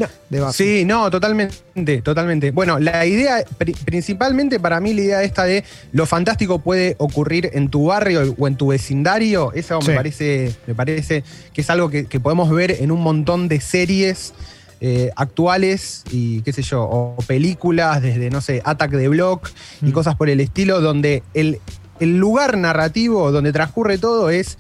sí, 0.53 0.85
no, 0.85 1.11
totalmente, 1.11 2.03
totalmente. 2.03 2.51
Bueno, 2.51 2.79
la 2.79 3.05
idea, 3.05 3.45
principalmente 3.85 4.61
para 4.61 4.81
mí, 4.81 4.95
la 4.95 5.03
idea 5.03 5.23
esta 5.23 5.45
de 5.45 5.65
lo 5.93 6.07
fantástico 6.07 6.61
puede 6.61 6.95
ocurrir 6.99 7.51
en 7.53 7.69
tu 7.69 7.87
barrio 7.87 8.35
o 8.39 8.49
en 8.49 8.57
tu 8.57 8.69
vecindario, 8.69 9.53
eso 9.53 9.81
me, 9.81 9.95
parece, 9.95 10.55
me 10.67 10.75
parece 10.75 11.25
que 11.53 11.61
es 11.61 11.71
algo 11.71 11.91
que, 11.91 12.07
que 12.07 12.21
podemos 12.21 12.51
ver 12.51 12.77
en 12.81 12.91
un 12.91 13.03
montón 13.03 13.49
de 13.49 13.61
series. 13.61 14.33
Eh, 14.81 15.11
actuales 15.17 16.05
y 16.13 16.41
qué 16.43 16.53
sé 16.53 16.63
yo, 16.63 16.85
o 16.85 17.17
películas 17.27 18.01
desde, 18.01 18.31
no 18.31 18.41
sé, 18.41 18.63
Attack 18.65 18.93
the 18.93 19.09
Block 19.09 19.51
y 19.83 19.87
mm. 19.87 19.93
cosas 19.93 20.15
por 20.15 20.31
el 20.31 20.39
estilo, 20.39 20.81
donde 20.81 21.25
el, 21.35 21.59
el 21.99 22.17
lugar 22.19 22.57
narrativo 22.57 23.33
donde 23.33 23.53
transcurre 23.53 23.99
todo 23.99 24.31
es 24.31 24.57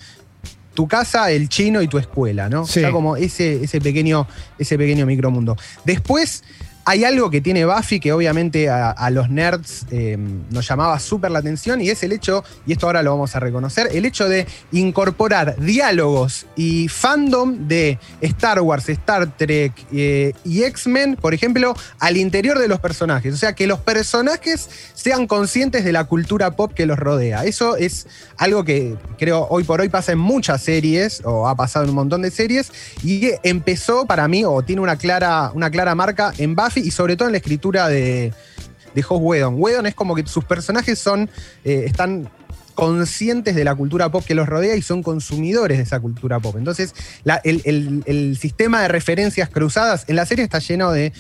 tu 0.75 0.87
casa, 0.87 1.31
el 1.33 1.49
chino 1.49 1.83
y 1.83 1.89
tu 1.89 1.99
escuela, 1.99 2.49
¿no? 2.49 2.63
O 2.63 2.67
sea, 2.67 2.93
como 2.93 3.17
ese, 3.17 3.65
ese, 3.65 3.81
pequeño, 3.81 4.29
ese 4.61 4.79
pequeño 4.79 5.07
micromundo. 5.07 5.57
Después 5.85 6.45
hay 6.89 7.05
algo 7.05 7.29
que 7.29 7.43
tiene 7.43 7.67
Buffy 7.67 8.01
que 8.01 8.15
obviamente 8.15 8.71
a, 8.71 9.11
los 9.11 9.29
nerds 9.29 9.85
eh, 9.91 10.17
nos 10.49 10.67
llamaba 10.67 10.99
súper 10.99 11.31
la 11.31 11.41
atención 11.41 11.83
y 11.83 11.91
es 11.91 12.03
el 12.03 12.13
hecho, 12.13 12.43
y 12.67 12.73
esto 12.73 12.87
ahora 12.87 13.03
lo 13.03 13.11
vamos 13.11 13.37
a 13.37 13.41
reconocer, 13.41 13.91
el 13.93 14.07
hecho 14.07 14.27
de 14.27 14.47
incorporar 14.73 15.57
diálogos 15.61 16.47
y 16.57 16.89
fandom 16.89 17.69
de 17.69 17.99
Star 18.23 18.63
Wars, 18.63 18.89
Star 18.89 19.37
Trek 19.37 19.75
eh, 19.93 20.33
y 20.47 20.63
X-Men, 20.63 21.17
por 21.17 21.35
ejemplo, 21.35 21.75
al 21.99 22.17
interior 22.17 22.59
de 22.59 22.69
los 22.69 22.81
personajes. 22.81 23.35
O 23.35 23.37
sea, 23.37 23.53
que 23.53 23.67
los 23.67 23.81
personajes 23.81 24.71
sean 24.95 25.27
conscientes 25.27 25.85
de 25.85 25.93
la 25.93 26.05
cultura 26.05 26.53
pop 26.53 26.73
que 26.73 26.87
los 26.87 26.99
rodea. 26.99 27.45
Eso 27.45 27.77
es 27.77 28.07
algo 28.39 28.65
que 28.65 28.97
creo 29.19 29.47
hoy 29.51 29.65
por 29.65 29.83
hoy 29.83 29.91
pasa 29.91 30.13
en 30.13 30.19
muchas 30.21 30.63
series, 30.63 31.21
o 31.23 31.49
ha 31.49 31.55
pasado 31.55 31.85
en 31.85 31.91
un 31.91 31.97
montón 31.97 32.23
de 32.23 32.31
series, 32.31 32.73
y 33.03 33.33
empezó 33.43 34.07
para 34.07 34.27
mí, 34.27 34.43
o 34.47 34.63
tiene 34.63 34.81
una 34.81 34.97
clara, 34.97 35.51
una 35.55 35.71
clara 35.71 35.95
marca 35.95 36.33
en 36.39 36.55
Buffy 36.55 36.78
y 36.79 36.91
sobre 36.91 37.17
todo 37.17 37.29
en 37.29 37.33
la 37.33 37.39
escritura 37.39 37.89
de, 37.89 38.33
de 38.95 39.03
Whedon. 39.03 39.55
Whedon 39.59 39.87
es 39.87 39.95
como 39.95 40.15
que 40.15 40.27
sus 40.27 40.45
personajes 40.45 40.99
son, 40.99 41.29
eh, 41.65 41.85
están 41.87 42.29
conscientes 42.75 43.57
de 43.57 43.65
la 43.65 43.75
cultura 43.75 44.09
pop 44.09 44.25
que 44.25 44.37
los 44.37 44.49
rodea 44.49 44.77
y 44.77 44.83
son 44.83 45.03
consumidores 45.03 45.79
de 45.79 45.83
esa 45.83 45.99
cultura 45.99 46.39
pop. 46.39 46.55
Entonces, 46.57 46.95
el, 47.43 48.03
el- 48.07 48.37
sistema 48.39 48.83
de 48.83 48.87
referencias 48.87 49.49
cruzadas 49.49 50.05
en 50.07 50.15
la 50.15 50.25
serie 50.25 50.45
está 50.45 50.61
lleno 50.61 50.93
de, 50.93 51.13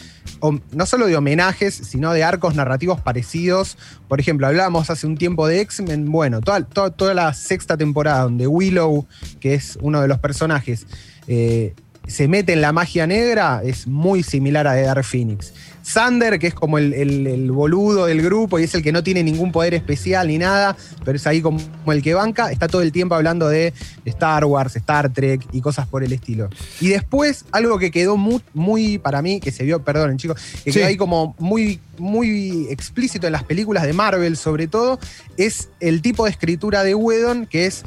no 0.70 0.86
solo 0.86 1.08
de 1.08 1.16
homenajes, 1.16 1.74
sino 1.74 2.12
de 2.12 2.22
arcos 2.22 2.54
narrativos 2.54 3.00
parecidos. 3.00 3.76
Por 4.06 4.20
ejemplo, 4.20 4.46
hablábamos 4.46 4.88
hace 4.88 5.08
un 5.08 5.16
tiempo 5.18 5.48
de 5.48 5.60
X-Men, 5.62 6.12
bueno, 6.12 6.40
toda, 6.42 6.62
toda, 6.62 6.90
toda 6.90 7.12
la 7.12 7.34
sexta 7.34 7.76
temporada 7.76 8.22
donde 8.22 8.46
Willow, 8.46 9.08
que 9.40 9.54
es 9.54 9.76
uno 9.82 10.00
de 10.00 10.06
los 10.06 10.20
personajes, 10.20 10.86
eh, 11.26 11.74
se 12.08 12.26
mete 12.26 12.52
en 12.54 12.60
la 12.60 12.72
magia 12.72 13.06
negra, 13.06 13.62
es 13.64 13.86
muy 13.86 14.22
similar 14.24 14.66
a 14.66 14.74
Dark 14.74 15.04
Phoenix. 15.04 15.52
Sander, 15.82 16.38
que 16.38 16.48
es 16.48 16.54
como 16.54 16.76
el, 16.76 16.92
el- 16.92 17.26
el 17.26 17.50
boludo 17.50 18.04
del 18.06 18.20
grupo 18.20 18.58
y 18.58 18.64
es 18.64 18.74
el 18.74 18.82
que 18.82 18.92
no 18.92 19.02
tiene 19.02 19.22
ningún 19.22 19.52
poder 19.52 19.72
especial 19.72 20.28
ni 20.28 20.36
nada, 20.36 20.76
pero 21.02 21.16
es 21.16 21.26
ahí 21.26 21.40
como 21.40 21.58
el 21.86 22.02
que 22.02 22.12
banca, 22.12 22.50
está 22.52 22.68
todo 22.68 22.82
el 22.82 22.92
tiempo 22.92 23.14
hablando 23.14 23.48
de 23.48 23.72
Star 24.04 24.44
Wars, 24.44 24.76
Star 24.76 25.10
Trek 25.12 25.46
y 25.50 25.62
cosas 25.62 25.86
por 25.86 26.04
el 26.04 26.12
estilo. 26.12 26.50
Y 26.80 26.88
después, 26.88 27.46
algo 27.52 27.78
que 27.78 27.90
quedó 27.90 28.18
muy, 28.18 28.42
muy 28.52 28.98
para 28.98 29.22
mí, 29.22 29.40
que 29.40 29.50
se 29.50 29.64
vio, 29.64 29.82
perdonen 29.82 30.18
chicos, 30.18 30.38
que 30.64 30.72
Sí. 30.72 30.78
quedó 30.78 30.88
ahí 30.88 30.96
como 30.98 31.34
muy, 31.38 31.80
muy 31.96 32.66
explícito 32.68 33.26
en 33.26 33.32
las 33.32 33.44
películas 33.44 33.84
de 33.84 33.94
Marvel 33.94 34.36
sobre 34.36 34.66
todo, 34.66 34.98
es 35.38 35.70
el 35.80 36.02
tipo 36.02 36.24
de 36.24 36.30
escritura 36.32 36.84
de 36.84 36.94
Whedon, 36.94 37.46
que 37.46 37.64
es 37.64 37.82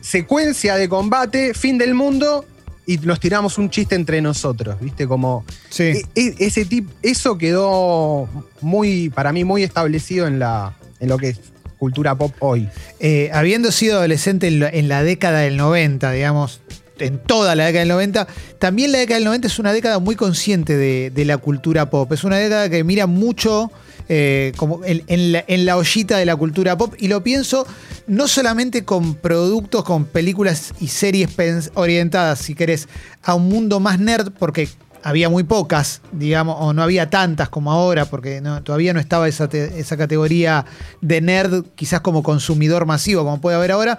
secuencia 0.00 0.76
de 0.76 0.88
combate, 0.88 1.52
fin 1.54 1.76
del 1.78 1.94
mundo. 1.94 2.44
Y 2.86 2.98
nos 2.98 3.18
tiramos 3.18 3.58
un 3.58 3.68
chiste 3.68 3.94
entre 3.96 4.20
nosotros, 4.22 4.76
¿viste? 4.80 5.06
Como 5.08 5.44
Sí. 5.70 5.82
e- 5.84 6.04
e- 6.14 6.34
ese 6.38 6.64
tip, 6.64 6.88
eso 7.02 7.36
quedó 7.36 8.28
muy, 8.60 9.10
para 9.10 9.32
mí, 9.32 9.42
muy 9.44 9.64
establecido 9.64 10.26
en, 10.28 10.38
la, 10.38 10.74
en 11.00 11.08
lo 11.08 11.18
que 11.18 11.30
es 11.30 11.40
cultura 11.78 12.14
pop 12.14 12.32
hoy. 12.38 12.68
Eh, 13.00 13.30
habiendo 13.34 13.72
sido 13.72 13.98
adolescente 13.98 14.46
en 14.46 14.60
la, 14.60 14.68
en 14.70 14.88
la 14.88 15.02
década 15.02 15.40
del 15.40 15.56
90, 15.56 16.12
digamos, 16.12 16.60
en 16.98 17.18
toda 17.18 17.54
la 17.54 17.66
década 17.66 17.80
del 17.80 17.88
90, 17.88 18.26
también 18.58 18.92
la 18.92 18.98
década 18.98 19.16
del 19.16 19.24
90 19.24 19.46
es 19.48 19.58
una 19.58 19.72
década 19.72 19.98
muy 19.98 20.16
consciente 20.16 20.76
de, 20.76 21.24
la 21.24 21.38
cultura 21.38 21.90
pop. 21.90 22.12
Es 22.12 22.24
una 22.24 22.36
década 22.36 22.68
que 22.68 22.84
mira 22.84 23.06
mucho 23.06 23.70
eh, 24.08 24.52
como 24.56 24.80
en, 24.84 25.32
la, 25.32 25.44
en 25.48 25.66
la 25.66 25.76
ollita 25.76 26.16
de 26.18 26.26
la 26.26 26.36
cultura 26.36 26.78
pop 26.78 26.94
y 26.98 27.08
lo 27.08 27.24
pienso 27.24 27.66
no 28.06 28.28
solamente 28.28 28.84
con 28.84 29.16
productos, 29.16 29.84
con 29.84 30.04
películas 30.04 30.72
y 30.80 30.88
series 30.88 31.30
orientadas, 31.74 32.38
si 32.38 32.54
querés, 32.54 32.88
a 33.22 33.34
un 33.34 33.48
mundo 33.48 33.80
más 33.80 33.98
nerd, 33.98 34.32
porque 34.38 34.68
había 35.02 35.28
muy 35.28 35.44
pocas, 35.44 36.00
digamos, 36.12 36.56
o 36.58 36.72
no 36.72 36.82
había 36.82 37.08
tantas 37.10 37.48
como 37.48 37.70
ahora, 37.72 38.04
porque 38.06 38.40
no- 38.40 38.62
todavía 38.62 38.92
no 38.92 39.00
estaba 39.00 39.28
esa, 39.28 39.48
te- 39.48 39.78
esa 39.78 39.96
categoría 39.96 40.64
de 41.00 41.20
nerd, 41.20 41.64
quizás 41.74 42.00
como 42.00 42.22
consumidor 42.22 42.86
masivo, 42.86 43.22
como 43.24 43.40
puede 43.40 43.56
haber 43.56 43.72
ahora. 43.72 43.96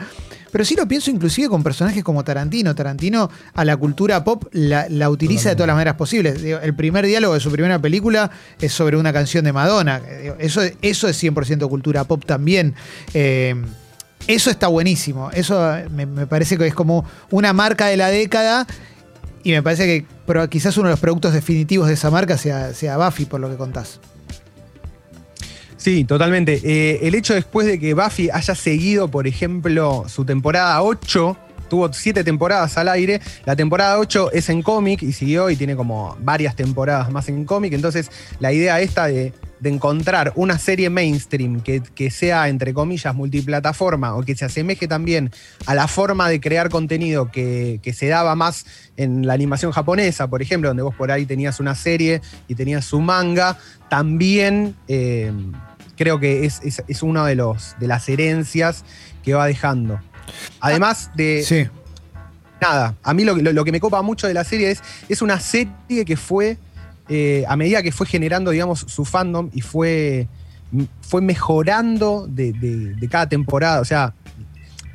Pero 0.51 0.63
sí 0.65 0.75
lo 0.75 0.87
pienso 0.87 1.11
inclusive 1.11 1.49
con 1.49 1.61
personajes 1.61 2.03
como 2.03 2.23
Tarantino. 2.23 2.73
Tarantino 2.73 3.29
a 3.53 3.65
la 3.65 3.75
cultura 3.77 4.23
pop 4.23 4.45
la, 4.53 4.87
la 4.89 5.09
utiliza 5.09 5.49
de 5.49 5.55
todas 5.55 5.67
las 5.67 5.75
maneras 5.75 5.95
posibles. 5.95 6.41
El 6.43 6.73
primer 6.73 7.05
diálogo 7.05 7.33
de 7.33 7.39
su 7.41 7.51
primera 7.51 7.79
película 7.79 8.31
es 8.59 8.71
sobre 8.73 8.97
una 8.97 9.11
canción 9.13 9.43
de 9.45 9.51
Madonna. 9.53 10.01
Eso, 10.39 10.61
eso 10.81 11.07
es 11.09 11.21
100% 11.23 11.67
cultura 11.69 12.05
pop 12.05 12.23
también. 12.25 12.75
Eh, 13.13 13.55
eso 14.27 14.49
está 14.49 14.67
buenísimo. 14.67 15.29
Eso 15.31 15.75
me, 15.91 16.05
me 16.05 16.25
parece 16.27 16.57
que 16.57 16.65
es 16.67 16.73
como 16.73 17.05
una 17.29 17.53
marca 17.53 17.87
de 17.87 17.97
la 17.97 18.07
década. 18.09 18.65
Y 19.47 19.53
me 19.53 19.63
parece 19.63 19.85
que 19.85 20.05
pero 20.25 20.49
quizás 20.49 20.75
uno 20.75 20.89
de 20.89 20.91
los 20.91 20.99
productos 20.99 21.31
definitivos 21.31 21.87
de 21.87 21.93
esa 21.93 22.11
marca 22.11 22.37
sea, 22.37 22.73
sea 22.73 22.97
Buffy, 22.97 23.23
por 23.23 23.39
lo 23.39 23.49
que 23.49 23.55
contás. 23.55 24.01
Sí, 25.77 26.03
totalmente. 26.03 26.59
Eh, 26.65 26.99
el 27.03 27.15
hecho 27.15 27.33
después 27.33 27.65
de 27.65 27.79
que 27.79 27.93
Buffy 27.93 28.29
haya 28.29 28.55
seguido, 28.55 29.07
por 29.07 29.25
ejemplo, 29.25 30.03
su 30.09 30.25
temporada 30.25 30.83
8, 30.83 31.37
tuvo 31.69 31.93
siete 31.93 32.25
temporadas 32.25 32.77
al 32.77 32.89
aire, 32.89 33.21
la 33.45 33.55
temporada 33.55 33.97
8 33.99 34.33
es 34.33 34.49
en 34.49 34.61
cómic 34.61 35.01
y 35.01 35.13
siguió 35.13 35.49
y 35.49 35.55
tiene 35.55 35.77
como 35.77 36.17
varias 36.19 36.53
temporadas 36.53 37.09
más 37.09 37.29
en 37.29 37.45
cómic, 37.45 37.71
entonces 37.71 38.11
la 38.41 38.51
idea 38.51 38.81
esta 38.81 39.07
de, 39.07 39.31
de 39.59 39.69
encontrar 39.69 40.33
una 40.35 40.59
serie 40.59 40.89
mainstream 40.89 41.61
que, 41.61 41.81
que 41.81 42.11
sea, 42.11 42.47
entre 42.47 42.73
comillas, 42.73 43.15
multiplataforma 43.15 44.15
o 44.15 44.21
que 44.23 44.35
se 44.35 44.45
asemeje 44.45 44.87
también 44.87 45.31
a 45.65 45.73
la 45.73 45.87
forma 45.87 46.29
de 46.29 46.39
crear 46.39 46.69
contenido 46.69 47.31
que, 47.31 47.79
que 47.81 47.91
se 47.93 48.07
daba 48.07 48.35
más 48.35 48.65
en 48.97 49.25
la 49.25 49.33
animación 49.33 49.71
japonesa, 49.71 50.27
por 50.27 50.41
ejemplo, 50.41 50.69
donde 50.69 50.83
vos 50.83 50.93
por 50.95 51.11
ahí 51.11 51.25
tenías 51.25 51.59
una 51.59 51.73
serie 51.75 52.21
y 52.47 52.55
tenías 52.55 52.85
su 52.85 52.99
manga, 53.01 53.57
también 53.89 54.75
eh, 54.87 55.31
creo 55.95 56.19
que 56.19 56.45
es, 56.45 56.61
es, 56.63 56.83
es 56.87 57.01
una 57.01 57.25
de, 57.25 57.35
los, 57.35 57.75
de 57.79 57.87
las 57.87 58.07
herencias 58.09 58.83
que 59.23 59.33
va 59.33 59.47
dejando. 59.47 59.99
Además 60.59 61.09
de, 61.15 61.43
Sí. 61.43 61.67
nada, 62.61 62.95
a 63.01 63.13
mí 63.13 63.23
lo, 63.23 63.35
lo- 63.35 63.53
lo 63.53 63.65
que 63.65 63.71
me 63.71 63.79
copa 63.79 64.01
mucho 64.01 64.27
de 64.27 64.33
la 64.33 64.43
serie 64.43 64.71
es, 64.71 64.83
es 65.09 65.21
una 65.21 65.39
serie 65.39 66.05
que 66.05 66.15
fue, 66.17 66.57
eh, 67.09 67.45
a 67.47 67.55
medida 67.55 67.81
que 67.81 67.91
fue 67.91 68.05
generando, 68.05 68.51
digamos, 68.51 68.79
su 68.87 69.05
fandom 69.05 69.49
y 69.53 69.61
fue, 69.61 70.27
fue 71.01 71.21
mejorando 71.21 72.27
de, 72.29 72.95
cada 73.09 73.29
temporada. 73.29 73.81
O 73.81 73.85
sea, 73.85 74.13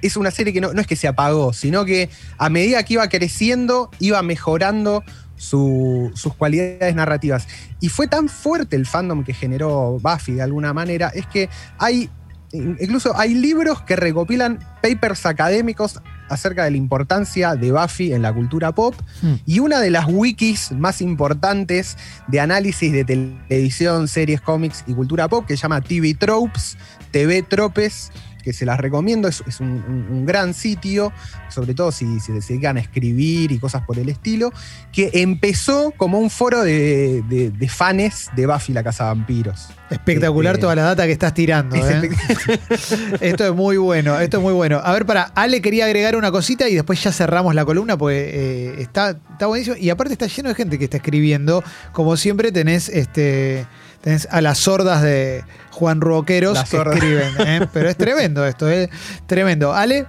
es 0.02 0.16
una 0.16 0.30
serie 0.30 0.52
que 0.52 0.60
no, 0.60 0.70
es 0.72 0.86
que 0.86 0.96
se 0.96 1.08
apagó, 1.08 1.52
sino 1.52 1.84
que 1.84 2.10
a 2.38 2.48
medida 2.48 2.82
que 2.82 2.94
iba 2.94 3.08
creciendo, 3.08 3.90
iba 4.00 4.22
mejorando 4.22 5.04
su- 5.36 6.10
sus 6.14 6.34
cualidades 6.34 6.94
narrativas. 6.94 7.48
Y 7.80 7.88
fue 7.88 8.06
tan 8.08 8.28
fuerte 8.28 8.76
el 8.76 8.86
fandom 8.86 9.24
que 9.24 9.32
generó 9.32 9.98
Buffy 10.00 10.32
de 10.32 10.42
alguna 10.42 10.72
manera, 10.72 11.08
es 11.14 11.26
que 11.26 11.48
hay, 11.78 12.10
incluso 12.52 13.16
hay 13.16 13.34
libros 13.34 13.82
que 13.82 13.96
recopilan 13.96 14.58
papers 14.82 15.24
académicos 15.26 16.00
acerca 16.32 16.64
de 16.64 16.70
la 16.72 16.76
importancia 16.76 17.54
de 17.56 17.72
Buffy 17.72 18.12
en 18.12 18.22
la 18.22 18.32
cultura 18.32 18.72
pop. 18.72 18.94
Mm. 19.22 19.34
Y 19.44 19.58
una 19.58 19.80
de 19.80 19.90
las 19.90 20.06
wikis 20.08 20.72
más 20.72 21.00
importantes 21.00 21.96
de 22.28 22.40
análisis 22.40 22.92
de 22.92 23.04
televisión, 23.04 24.08
series, 24.08 24.40
cómics 24.40 24.84
y 24.86 24.94
cultura 24.94 25.28
pop, 25.28 25.46
que 25.46 25.56
se 25.56 25.62
llama 25.62 25.80
TV 25.80 26.14
Tropes, 26.14 26.76
TV 27.10 27.42
Tropes, 27.42 28.10
que 28.42 28.52
se 28.52 28.66
las 28.66 28.78
recomiendo, 28.78 29.28
es, 29.28 29.42
es 29.46 29.60
un, 29.60 29.68
un- 29.68 30.06
un 30.10 30.26
gran 30.26 30.52
sitio, 30.54 31.12
sobre 31.48 31.74
todo 31.74 31.92
si, 31.92 32.20
si 32.20 32.32
se 32.40 32.52
dedican 32.52 32.76
a 32.76 32.80
escribir 32.80 33.52
y 33.52 33.58
cosas 33.58 33.82
por 33.86 33.98
el 33.98 34.08
estilo, 34.08 34.52
que 34.92 35.10
empezó 35.14 35.92
como 35.96 36.18
un 36.18 36.30
foro 36.30 36.62
de, 36.62 37.22
de, 37.28 37.50
de 37.50 37.68
fans 37.68 38.30
de 38.36 38.46
Buffy 38.46 38.72
la 38.72 38.82
Casa 38.82 39.04
Vampiros. 39.04 39.68
Espectacular 39.90 40.54
Este, 40.54 40.62
toda 40.62 40.74
la 40.74 40.82
data 40.84 41.04
que 41.06 41.12
estás 41.12 41.34
tirando. 41.34 41.76
Es 41.76 41.84
¿eh? 41.84 42.10
Esto 43.20 43.44
es 43.46 43.52
muy 43.54 43.76
bueno, 43.76 44.18
esto 44.20 44.38
es 44.38 44.42
muy 44.42 44.52
bueno. 44.54 44.80
A 44.82 44.92
ver, 44.92 45.04
para, 45.06 45.24
Ale 45.34 45.60
quería 45.60 45.84
agregar 45.84 46.16
una 46.16 46.30
cosita 46.30 46.68
y 46.68 46.74
después 46.74 47.02
ya 47.02 47.12
cerramos 47.12 47.54
la 47.54 47.64
columna 47.64 47.96
porque 47.98 48.30
eh, 48.32 48.74
está, 48.78 49.10
está 49.10 49.46
buenísimo. 49.46 49.76
Y 49.78 49.90
aparte 49.90 50.14
está 50.14 50.26
lleno 50.26 50.48
de 50.48 50.54
gente 50.54 50.78
que 50.78 50.84
está 50.84 50.96
escribiendo. 50.96 51.62
Como 51.92 52.16
siempre 52.16 52.52
tenés 52.52 52.88
este. 52.88 53.66
Tenés 54.02 54.28
a 54.30 54.40
las 54.40 54.58
sordas 54.58 55.00
de 55.02 55.44
Juan 55.70 56.00
Roqueros 56.00 56.54
Las 56.54 56.68
que 56.70 56.76
sordas. 56.76 56.96
escriben. 56.96 57.28
¿eh? 57.38 57.68
Pero 57.72 57.88
es 57.88 57.96
tremendo 57.96 58.44
esto, 58.44 58.70
¿eh? 58.70 58.90
Tremendo. 59.26 59.72
Ale, 59.72 60.06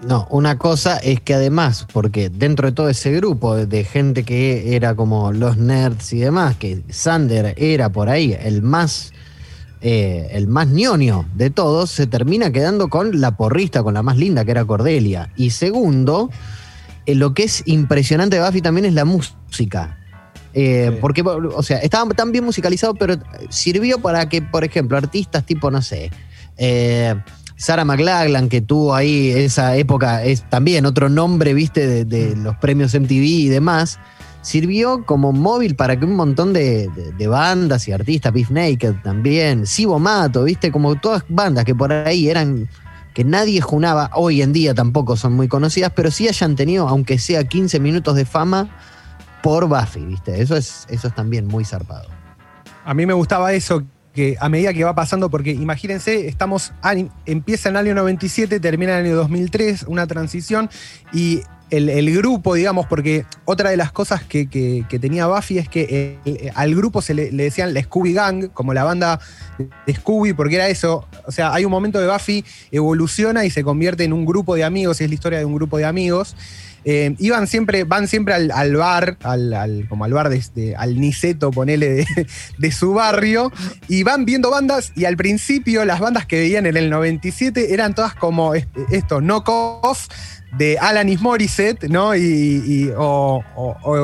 No, 0.00 0.26
una 0.30 0.58
cosa 0.58 0.96
es 0.96 1.20
que 1.20 1.34
además, 1.34 1.86
porque 1.92 2.28
dentro 2.30 2.66
de 2.68 2.72
todo 2.72 2.88
ese 2.88 3.12
grupo 3.12 3.54
de, 3.54 3.66
de 3.66 3.84
gente 3.84 4.24
que 4.24 4.74
era 4.74 4.94
como 4.96 5.30
los 5.30 5.58
nerds 5.58 6.12
y 6.12 6.18
demás, 6.18 6.56
que 6.56 6.82
Sander 6.88 7.54
era 7.56 7.90
por 7.90 8.08
ahí 8.08 8.36
el 8.42 8.62
más, 8.62 9.12
eh, 9.82 10.28
el 10.32 10.48
más 10.48 10.66
ñoño 10.68 11.26
de 11.34 11.50
todos, 11.50 11.90
se 11.90 12.06
termina 12.06 12.50
quedando 12.50 12.88
con 12.88 13.20
la 13.20 13.36
porrista, 13.36 13.82
con 13.82 13.94
la 13.94 14.02
más 14.02 14.16
linda, 14.16 14.44
que 14.44 14.50
era 14.52 14.64
Cordelia. 14.64 15.30
Y 15.36 15.50
segundo, 15.50 16.30
eh, 17.06 17.14
lo 17.14 17.34
que 17.34 17.44
es 17.44 17.62
impresionante 17.66 18.36
de 18.40 18.44
Buffy 18.46 18.62
también 18.62 18.86
es 18.86 18.94
la 18.94 19.04
música. 19.04 19.98
Eh, 20.54 20.88
Sí. 20.92 20.98
Porque, 21.00 21.22
o 21.22 21.62
sea, 21.62 21.78
estaba 21.78 22.12
tan 22.14 22.30
bien 22.32 22.44
musicalizado, 22.44 22.94
pero 22.94 23.16
sirvió 23.48 23.98
para 23.98 24.28
que, 24.28 24.42
por 24.42 24.64
ejemplo, 24.64 24.96
artistas 24.98 25.44
tipo, 25.46 25.70
no 25.70 25.80
sé, 25.82 26.10
eh, 26.58 27.14
Sarah 27.56 27.84
McLachlan, 27.84 28.48
que 28.48 28.60
tuvo 28.60 28.94
ahí 28.94 29.30
esa 29.30 29.76
época, 29.76 30.24
es 30.24 30.42
también 30.50 30.84
otro 30.84 31.08
nombre, 31.08 31.54
viste, 31.54 31.86
de, 31.86 32.04
de 32.04 32.36
los 32.36 32.56
premios 32.56 32.92
MTV 32.94 33.22
y 33.24 33.48
demás, 33.48 33.98
sirvió 34.42 35.04
como 35.06 35.32
móvil 35.32 35.76
para 35.76 35.96
que 35.98 36.04
un 36.04 36.16
montón 36.16 36.52
de, 36.52 36.88
de- 36.88 37.12
de 37.12 37.26
bandas 37.28 37.86
y 37.86 37.92
artistas, 37.92 38.32
Beef 38.32 38.50
Naked 38.50 38.94
también, 39.04 39.66
Sibo 39.66 39.98
Mato, 40.00 40.42
viste, 40.44 40.72
como 40.72 40.96
todas 40.96 41.22
bandas 41.28 41.64
que 41.64 41.74
por 41.74 41.92
ahí 41.92 42.28
eran 42.28 42.68
que 43.14 43.24
nadie 43.24 43.60
junaba, 43.60 44.10
hoy 44.14 44.42
en 44.42 44.52
día 44.52 44.74
tampoco 44.74 45.16
son 45.16 45.34
muy 45.34 45.46
conocidas, 45.46 45.92
pero 45.94 46.10
sí 46.10 46.26
hayan 46.28 46.56
tenido, 46.56 46.88
aunque 46.88 47.18
sea 47.18 47.44
15 47.44 47.78
minutos 47.78 48.16
de 48.16 48.24
fama, 48.24 48.70
por 49.42 49.66
Buffy, 49.66 50.04
viste, 50.04 50.40
eso 50.40 50.56
es, 50.56 50.86
eso 50.88 51.08
es 51.08 51.14
también 51.14 51.46
muy 51.46 51.64
zarpado. 51.64 52.08
A 52.84 52.94
mí 52.94 53.06
me 53.06 53.12
gustaba 53.12 53.52
eso, 53.52 53.84
que 54.14 54.36
a 54.40 54.48
medida 54.48 54.72
que 54.72 54.84
va 54.84 54.94
pasando, 54.94 55.30
porque 55.30 55.50
imagínense, 55.50 56.28
estamos, 56.28 56.72
empieza 57.26 57.68
en 57.68 57.76
el 57.76 57.86
año 57.86 57.94
97, 57.94 58.60
termina 58.60 58.92
en 58.92 59.06
el 59.06 59.12
año 59.12 59.16
2003, 59.16 59.84
una 59.88 60.06
transición, 60.06 60.68
y 61.12 61.42
el, 61.70 62.14
grupo, 62.14 62.54
digamos, 62.54 62.86
porque 62.86 63.24
otra 63.46 63.70
de 63.70 63.78
las 63.78 63.92
cosas 63.92 64.22
que, 64.22 64.46
tenía 65.00 65.26
Buffy 65.26 65.56
es 65.56 65.68
que 65.70 66.50
al 66.54 66.74
grupo 66.74 67.00
se 67.00 67.14
le, 67.14 67.32
le 67.32 67.44
decían 67.44 67.72
la 67.72 67.82
Scooby 67.82 68.12
Gang, 68.12 68.48
como 68.52 68.74
la 68.74 68.84
banda 68.84 69.18
de 69.86 69.94
Scooby, 69.94 70.34
porque 70.34 70.56
era 70.56 70.68
eso. 70.68 71.08
O 71.26 71.32
sea, 71.32 71.54
hay 71.54 71.64
un 71.64 71.70
momento 71.70 71.98
de 71.98 72.06
Buffy 72.06 72.44
evoluciona 72.70 73.46
y 73.46 73.50
se 73.50 73.64
convierte 73.64 74.04
en 74.04 74.12
un 74.12 74.26
grupo 74.26 74.54
de 74.54 74.64
amigos, 74.64 75.00
y 75.00 75.04
es 75.04 75.10
la 75.10 75.14
historia 75.14 75.38
de 75.38 75.46
un 75.46 75.54
grupo 75.54 75.78
de 75.78 75.86
amigos. 75.86 76.36
Eh, 76.84 77.14
iban 77.18 77.46
siempre, 77.46 77.84
van 77.84 78.08
siempre 78.08 78.34
al, 78.34 78.50
al 78.50 78.74
bar, 78.76 79.16
al, 79.22 79.52
al- 79.54 79.86
como 79.88 80.04
al 80.04 80.12
bar 80.12 80.28
de, 80.28 80.42
de- 80.54 80.74
al 80.76 80.98
Niceto, 81.00 81.50
ponele, 81.50 82.04
de, 82.58 82.72
su 82.72 82.94
barrio, 82.94 83.52
y 83.88 84.02
van 84.02 84.24
viendo 84.24 84.50
bandas, 84.50 84.92
y 84.96 85.04
al 85.04 85.16
principio 85.16 85.84
las 85.84 86.00
bandas 86.00 86.26
que 86.26 86.36
veían 86.40 86.66
en 86.66 86.76
el 86.76 86.90
97 86.90 87.72
eran 87.72 87.94
todas 87.94 88.14
como 88.14 88.54
es- 88.54 88.66
esto, 88.90 89.20
knock-off 89.20 90.08
de 90.58 90.78
Alanis 90.78 91.20
Morissette, 91.22 91.84
¿no? 91.88 92.14
Y, 92.14 92.92
o 92.98 93.42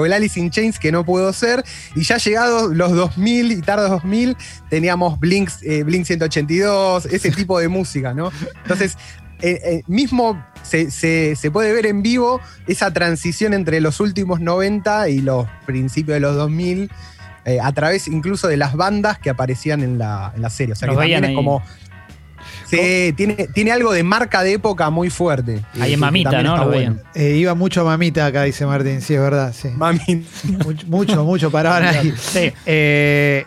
el 0.04 0.12
Alice 0.14 0.40
in 0.40 0.50
Chains, 0.50 0.78
que 0.78 0.90
no 0.90 1.04
pudo 1.04 1.30
ser. 1.34 1.62
Y 1.94 2.02
ya 2.04 2.16
llegados 2.16 2.74
los 2.74 2.92
2000 2.92 3.52
y 3.52 3.60
tarde 3.60 3.88
2000, 3.88 4.34
teníamos 4.70 5.18
Blink, 5.20 5.50
eh, 5.62 5.82
Blink 5.82 6.06
182, 6.06 7.04
ese 7.06 7.30
tipo 7.32 7.58
de 7.58 7.68
música, 7.68 8.14
¿no? 8.14 8.32
Entonces, 8.62 8.96
eh, 9.40 9.60
eh, 9.64 9.82
mismo 9.86 10.42
se, 10.62 10.90
se- 10.90 11.36
se 11.36 11.50
puede 11.50 11.72
ver 11.72 11.86
en 11.86 12.02
vivo 12.02 12.40
esa 12.66 12.92
transición 12.92 13.54
entre 13.54 13.80
los 13.80 14.00
últimos 14.00 14.40
90 14.40 15.08
y 15.08 15.20
los 15.20 15.46
principios 15.66 16.16
de 16.16 16.20
los 16.20 16.34
2000. 16.36 16.90
eh, 17.44 17.58
a 17.62 17.72
través 17.72 18.08
incluso 18.08 18.46
de 18.48 18.56
las 18.58 18.74
bandas 18.74 19.18
que 19.18 19.30
aparecían 19.30 19.82
en 19.82 19.96
la, 19.98 20.32
en 20.36 20.42
la 20.42 20.50
serie. 20.50 20.72
O 20.72 20.76
sea, 20.76 20.86
Los 20.88 20.96
que 20.96 21.00
también 21.02 21.24
es 21.24 21.34
como. 21.34 21.62
Sí, 22.66 23.14
tiene, 23.16 23.48
tiene 23.54 23.72
algo 23.72 23.92
de 23.92 24.02
marca 24.02 24.42
de 24.42 24.52
época 24.54 24.90
muy 24.90 25.08
fuerte. 25.08 25.64
Ahí 25.80 25.94
en 25.94 26.00
Mamita, 26.00 26.42
¿no? 26.42 26.52
está 26.54 26.64
Lo 26.66 26.70
bueno. 26.70 26.98
Eh, 27.14 27.36
iba 27.36 27.54
mucho 27.54 27.82
mamita 27.84 28.26
acá, 28.26 28.42
dice 28.42 28.66
Martín, 28.66 29.00
sí, 29.00 29.14
es 29.14 29.20
verdad, 29.20 29.54
sí. 29.56 29.68
Mami. 29.68 30.26
Mucho, 30.64 30.86
mucho, 30.88 31.24
mucho 31.24 31.50
paraban 31.50 31.84
ahí. 31.84 32.12
Sí. 32.18 32.52
Eh, 32.66 33.44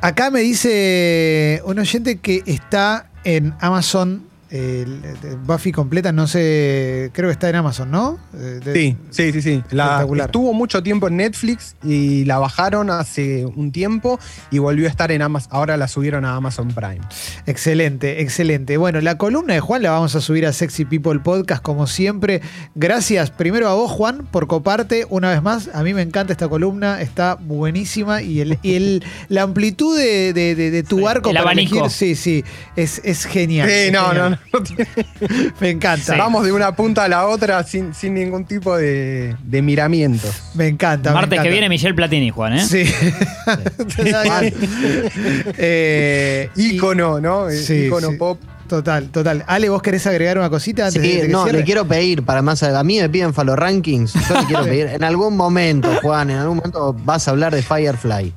acá 0.00 0.30
me 0.30 0.40
dice 0.40 1.60
un 1.64 1.78
oyente 1.78 2.18
que 2.18 2.42
está 2.46 3.10
en 3.24 3.54
Amazon. 3.60 4.27
Eh, 4.50 4.86
Buffy 5.44 5.72
completa, 5.72 6.12
no 6.12 6.26
sé, 6.26 7.10
creo 7.12 7.28
que 7.28 7.32
está 7.32 7.48
en 7.50 7.56
Amazon, 7.56 7.90
¿no? 7.90 8.18
Eh, 8.34 8.60
de- 8.64 8.72
Sí, 8.74 8.96
sí, 9.10 9.32
sí, 9.32 9.42
sí. 9.42 9.62
La, 9.70 10.06
estuvo 10.24 10.52
mucho 10.54 10.82
tiempo 10.82 11.08
en 11.08 11.16
Netflix 11.18 11.76
y 11.84 12.24
la 12.24 12.38
bajaron 12.38 12.90
hace 12.90 13.44
un 13.46 13.72
tiempo 13.72 14.18
y 14.50 14.58
volvió 14.58 14.86
a 14.86 14.90
estar 14.90 15.12
en 15.12 15.22
Amazon. 15.22 15.50
Ahora 15.52 15.76
la 15.76 15.88
subieron 15.88 16.24
a 16.24 16.34
Amazon 16.36 16.68
Prime. 16.68 17.00
Excelente, 17.46 18.20
excelente. 18.22 18.76
Bueno, 18.76 19.00
la 19.00 19.18
columna 19.18 19.54
de 19.54 19.60
Juan 19.60 19.82
la 19.82 19.90
vamos 19.90 20.14
a 20.14 20.20
subir 20.20 20.46
a 20.46 20.52
Sexy 20.52 20.84
People 20.84 21.20
Podcast 21.20 21.62
como 21.62 21.86
siempre. 21.86 22.40
Gracias 22.74 23.30
primero 23.30 23.68
a 23.68 23.74
vos, 23.74 23.90
Juan, 23.90 24.26
por 24.30 24.46
coparte 24.46 25.06
una 25.10 25.30
vez 25.30 25.42
más. 25.42 25.70
A 25.74 25.82
mí 25.82 25.94
me 25.94 26.02
encanta 26.02 26.32
esta 26.32 26.48
columna, 26.48 27.00
está 27.00 27.34
buenísima 27.34 28.22
y, 28.22 28.40
el, 28.40 28.58
y 28.62 28.74
el- 28.74 29.04
la 29.28 29.42
amplitud 29.42 29.96
de, 29.98 30.32
de- 30.32 30.54
de- 30.54 30.70
de 30.70 30.82
tu 30.82 30.98
Sí, 30.98 31.06
arco 31.06 31.30
el 31.30 31.36
para 31.36 31.50
abanico. 31.50 31.76
elegir, 31.80 31.90
sí, 31.90 32.14
sí, 32.14 32.44
es, 32.76 33.00
es 33.04 33.24
genial. 33.24 33.68
Sí, 33.68 33.74
es 33.74 33.92
no, 33.92 34.08
genial. 34.08 34.16
no, 34.22 34.30
no. 34.30 34.37
Me 35.60 35.70
encanta. 35.70 36.16
Vamos 36.16 36.44
de 36.44 36.52
una 36.52 36.74
punta 36.74 37.04
a 37.04 37.08
la 37.08 37.26
otra 37.26 37.62
sin, 37.64 37.94
sin 37.94 38.14
ningún 38.14 38.44
tipo 38.44 38.76
de, 38.76 39.36
de 39.44 39.62
miramientos. 39.62 40.30
Me 40.54 40.66
encanta. 40.68 41.10
me 41.10 41.14
Martes 41.16 41.40
que 41.40 41.50
viene 41.50 41.68
Michelle 41.68 41.94
Platini, 41.94 42.30
Juan, 42.30 42.54
¿eh? 42.54 42.64
Sí. 42.64 42.84
eh, 45.56 46.50
y- 46.56 46.76
Ícono, 46.76 47.20
¿no? 47.20 47.48
Eh, 47.48 47.56
Sí, 47.56 47.86
Ícono 47.86 48.10
sí. 48.10 48.16
pop. 48.16 48.40
Total, 48.68 49.08
total. 49.08 49.44
Ale, 49.46 49.70
¿vos 49.70 49.80
querés 49.80 50.06
agregar 50.06 50.36
una 50.36 50.50
cosita 50.50 50.86
antes 50.86 51.00
de, 51.00 51.08
Sí, 51.08 51.16
de 51.16 51.22
que 51.22 51.28
no, 51.28 51.44
cierre? 51.44 51.60
le 51.60 51.64
quiero 51.64 51.88
pedir 51.88 52.22
para 52.22 52.42
más. 52.42 52.62
A 52.62 52.84
mí 52.84 53.00
me 53.00 53.08
piden 53.08 53.32
Falo 53.32 53.56
Rankings. 53.56 54.12
Yo 54.12 54.40
le 54.40 54.46
quiero 54.46 54.64
pedir. 54.64 54.86
En 54.88 55.04
algún 55.04 55.36
momento, 55.38 55.90
Juan, 56.02 56.28
en 56.28 56.36
algún 56.36 56.58
momento 56.58 56.94
vas 57.04 57.26
a 57.28 57.30
hablar 57.30 57.54
de 57.54 57.62
Firefly. 57.62 58.34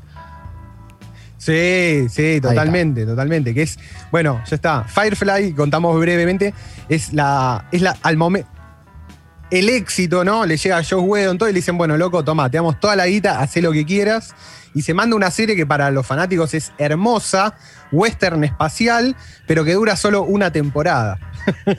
Sí, 1.41 2.05
sí, 2.07 2.39
totalmente, 2.39 3.03
totalmente. 3.03 3.55
Que 3.55 3.63
es, 3.63 3.79
bueno, 4.11 4.43
ya 4.47 4.55
está. 4.55 4.83
Firefly, 4.83 5.53
contamos 5.53 5.99
brevemente, 5.99 6.53
es 6.87 7.13
la, 7.13 7.67
es 7.71 7.81
la, 7.81 7.97
al 8.03 8.15
momento, 8.15 8.47
el 9.49 9.67
éxito, 9.67 10.23
¿no? 10.23 10.45
Le 10.45 10.57
llega 10.57 10.77
a 10.77 10.83
Joe 10.83 10.99
Whedon 10.99 11.39
todo 11.39 11.49
y 11.49 11.51
le 11.51 11.57
dicen, 11.57 11.79
bueno, 11.79 11.97
loco, 11.97 12.23
toma, 12.23 12.47
te 12.51 12.57
damos 12.57 12.79
toda 12.79 12.95
la 12.95 13.07
guita, 13.07 13.39
haz 13.39 13.55
lo 13.57 13.71
que 13.71 13.87
quieras. 13.87 14.35
Y 14.75 14.83
se 14.83 14.93
manda 14.93 15.15
una 15.15 15.31
serie 15.31 15.55
que 15.55 15.65
para 15.65 15.89
los 15.89 16.05
fanáticos 16.05 16.53
es 16.53 16.73
hermosa, 16.77 17.55
western 17.91 18.43
espacial, 18.43 19.15
pero 19.47 19.65
que 19.65 19.73
dura 19.73 19.95
solo 19.95 20.21
una 20.21 20.51
temporada. 20.51 21.19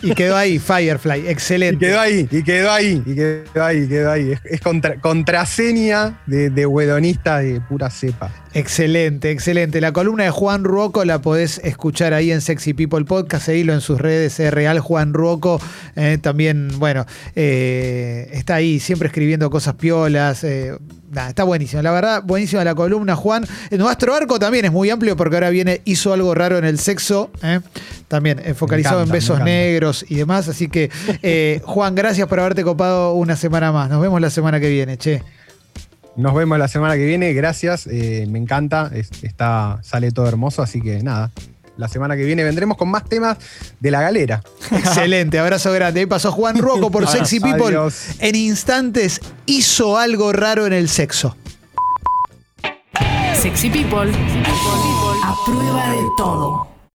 Y 0.02 0.12
quedó 0.14 0.36
ahí, 0.36 0.58
Firefly. 0.58 1.24
Y 1.24 1.28
Excelente. 1.28 1.86
quedó 1.86 2.00
ahí, 2.00 2.28
y 2.30 2.42
quedó 2.42 2.70
ahí, 2.70 3.02
y 3.06 3.14
quedó 3.14 3.64
ahí, 3.64 3.88
quedó 3.88 4.10
ahí. 4.10 4.32
Es, 4.32 4.40
es 4.44 4.60
contra- 4.60 5.00
contraseña 5.00 6.20
de, 6.26 6.50
de 6.50 6.66
Whedonista 6.66 7.38
de 7.38 7.60
pura 7.60 7.90
cepa. 7.90 8.30
Excelente, 8.54 9.30
excelente. 9.30 9.80
La 9.80 9.92
columna 9.92 10.24
de 10.24 10.30
Juan 10.30 10.64
Ruoco 10.64 11.04
la 11.04 11.20
podés 11.22 11.58
escuchar 11.64 12.12
ahí 12.14 12.30
en 12.32 12.40
Sexy 12.40 12.74
People 12.74 13.04
Podcast, 13.04 13.46
seguilo 13.46 13.72
en 13.72 13.80
sus 13.80 13.98
redes, 14.00 14.38
es 14.40 14.52
real 14.52 14.78
Juan 14.80 15.14
Ruoco. 15.14 15.60
eh, 15.96 16.18
también, 16.20 16.68
bueno, 16.78 17.06
eh, 17.34 18.28
está 18.32 18.56
ahí 18.56 18.78
siempre 18.80 19.08
escribiendo 19.08 19.48
cosas 19.50 19.74
piolas. 19.74 20.44
eh, 20.44 20.76
nada, 21.12 21.28
está 21.28 21.44
buenísimo. 21.44 21.82
La 21.82 21.92
verdad, 21.92 22.22
buenísima 22.24 22.64
la 22.64 22.74
columna, 22.74 23.14
Juan. 23.14 23.44
Eh, 23.70 23.78
Nuestro 23.78 24.14
arco 24.14 24.38
también 24.38 24.64
es 24.64 24.72
muy 24.72 24.90
amplio 24.90 25.16
porque 25.16 25.36
ahora 25.36 25.50
viene, 25.50 25.80
hizo 25.84 26.12
algo 26.12 26.34
raro 26.34 26.58
en 26.58 26.64
el 26.64 26.78
sexo, 26.78 27.30
eh, 27.42 27.60
también 28.08 28.40
eh, 28.44 28.54
focalizado 28.54 29.00
encanta, 29.00 29.10
en 29.16 29.20
besos 29.20 29.40
negros 29.40 30.04
y 30.08 30.16
demás. 30.16 30.48
Así 30.48 30.68
que, 30.68 30.90
eh, 31.22 31.60
Juan, 31.64 31.94
gracias 31.94 32.26
por 32.26 32.40
haberte 32.40 32.64
copado 32.64 33.14
una 33.14 33.36
semana 33.36 33.70
más. 33.70 33.88
Nos 33.90 34.00
vemos 34.02 34.20
la 34.20 34.30
semana 34.30 34.58
que 34.58 34.68
viene, 34.68 34.96
che. 34.98 35.22
Nos 36.16 36.34
vemos 36.34 36.58
la 36.58 36.68
semana 36.68 36.94
que 36.96 37.06
viene, 37.06 37.32
gracias, 37.32 37.86
eh, 37.86 38.26
me 38.28 38.38
encanta, 38.38 38.90
es- 38.94 39.08
está, 39.22 39.78
sale 39.82 40.10
todo 40.12 40.26
hermoso, 40.28 40.60
así 40.60 40.82
que 40.82 41.02
nada, 41.02 41.30
la 41.76 41.88
semana 41.88 42.16
que 42.16 42.24
viene 42.24 42.44
vendremos 42.44 42.76
con 42.76 42.88
más 42.90 43.04
temas 43.08 43.38
de 43.80 43.90
la 43.90 44.00
galera. 44.00 44.42
Excelente, 44.70 45.38
abrazo 45.38 45.72
grande. 45.72 46.00
Ahí 46.00 46.06
pasó 46.06 46.32
Juan 46.32 46.58
Ruoco 46.58 46.90
por. 46.90 47.08
Sexy 47.08 47.40
People. 47.40 47.66
Adiós. 47.66 48.16
En 48.20 48.34
instantes 48.34 49.20
hizo 49.46 49.98
algo 49.98 50.32
raro 50.32 50.66
en 50.66 50.72
el 50.72 50.88
sexo. 50.88 51.36
Sexy 53.34 53.70
People. 53.70 54.12
A 55.24 55.34
prueba 55.44 55.90
de 55.90 56.02
todo. 56.16 56.71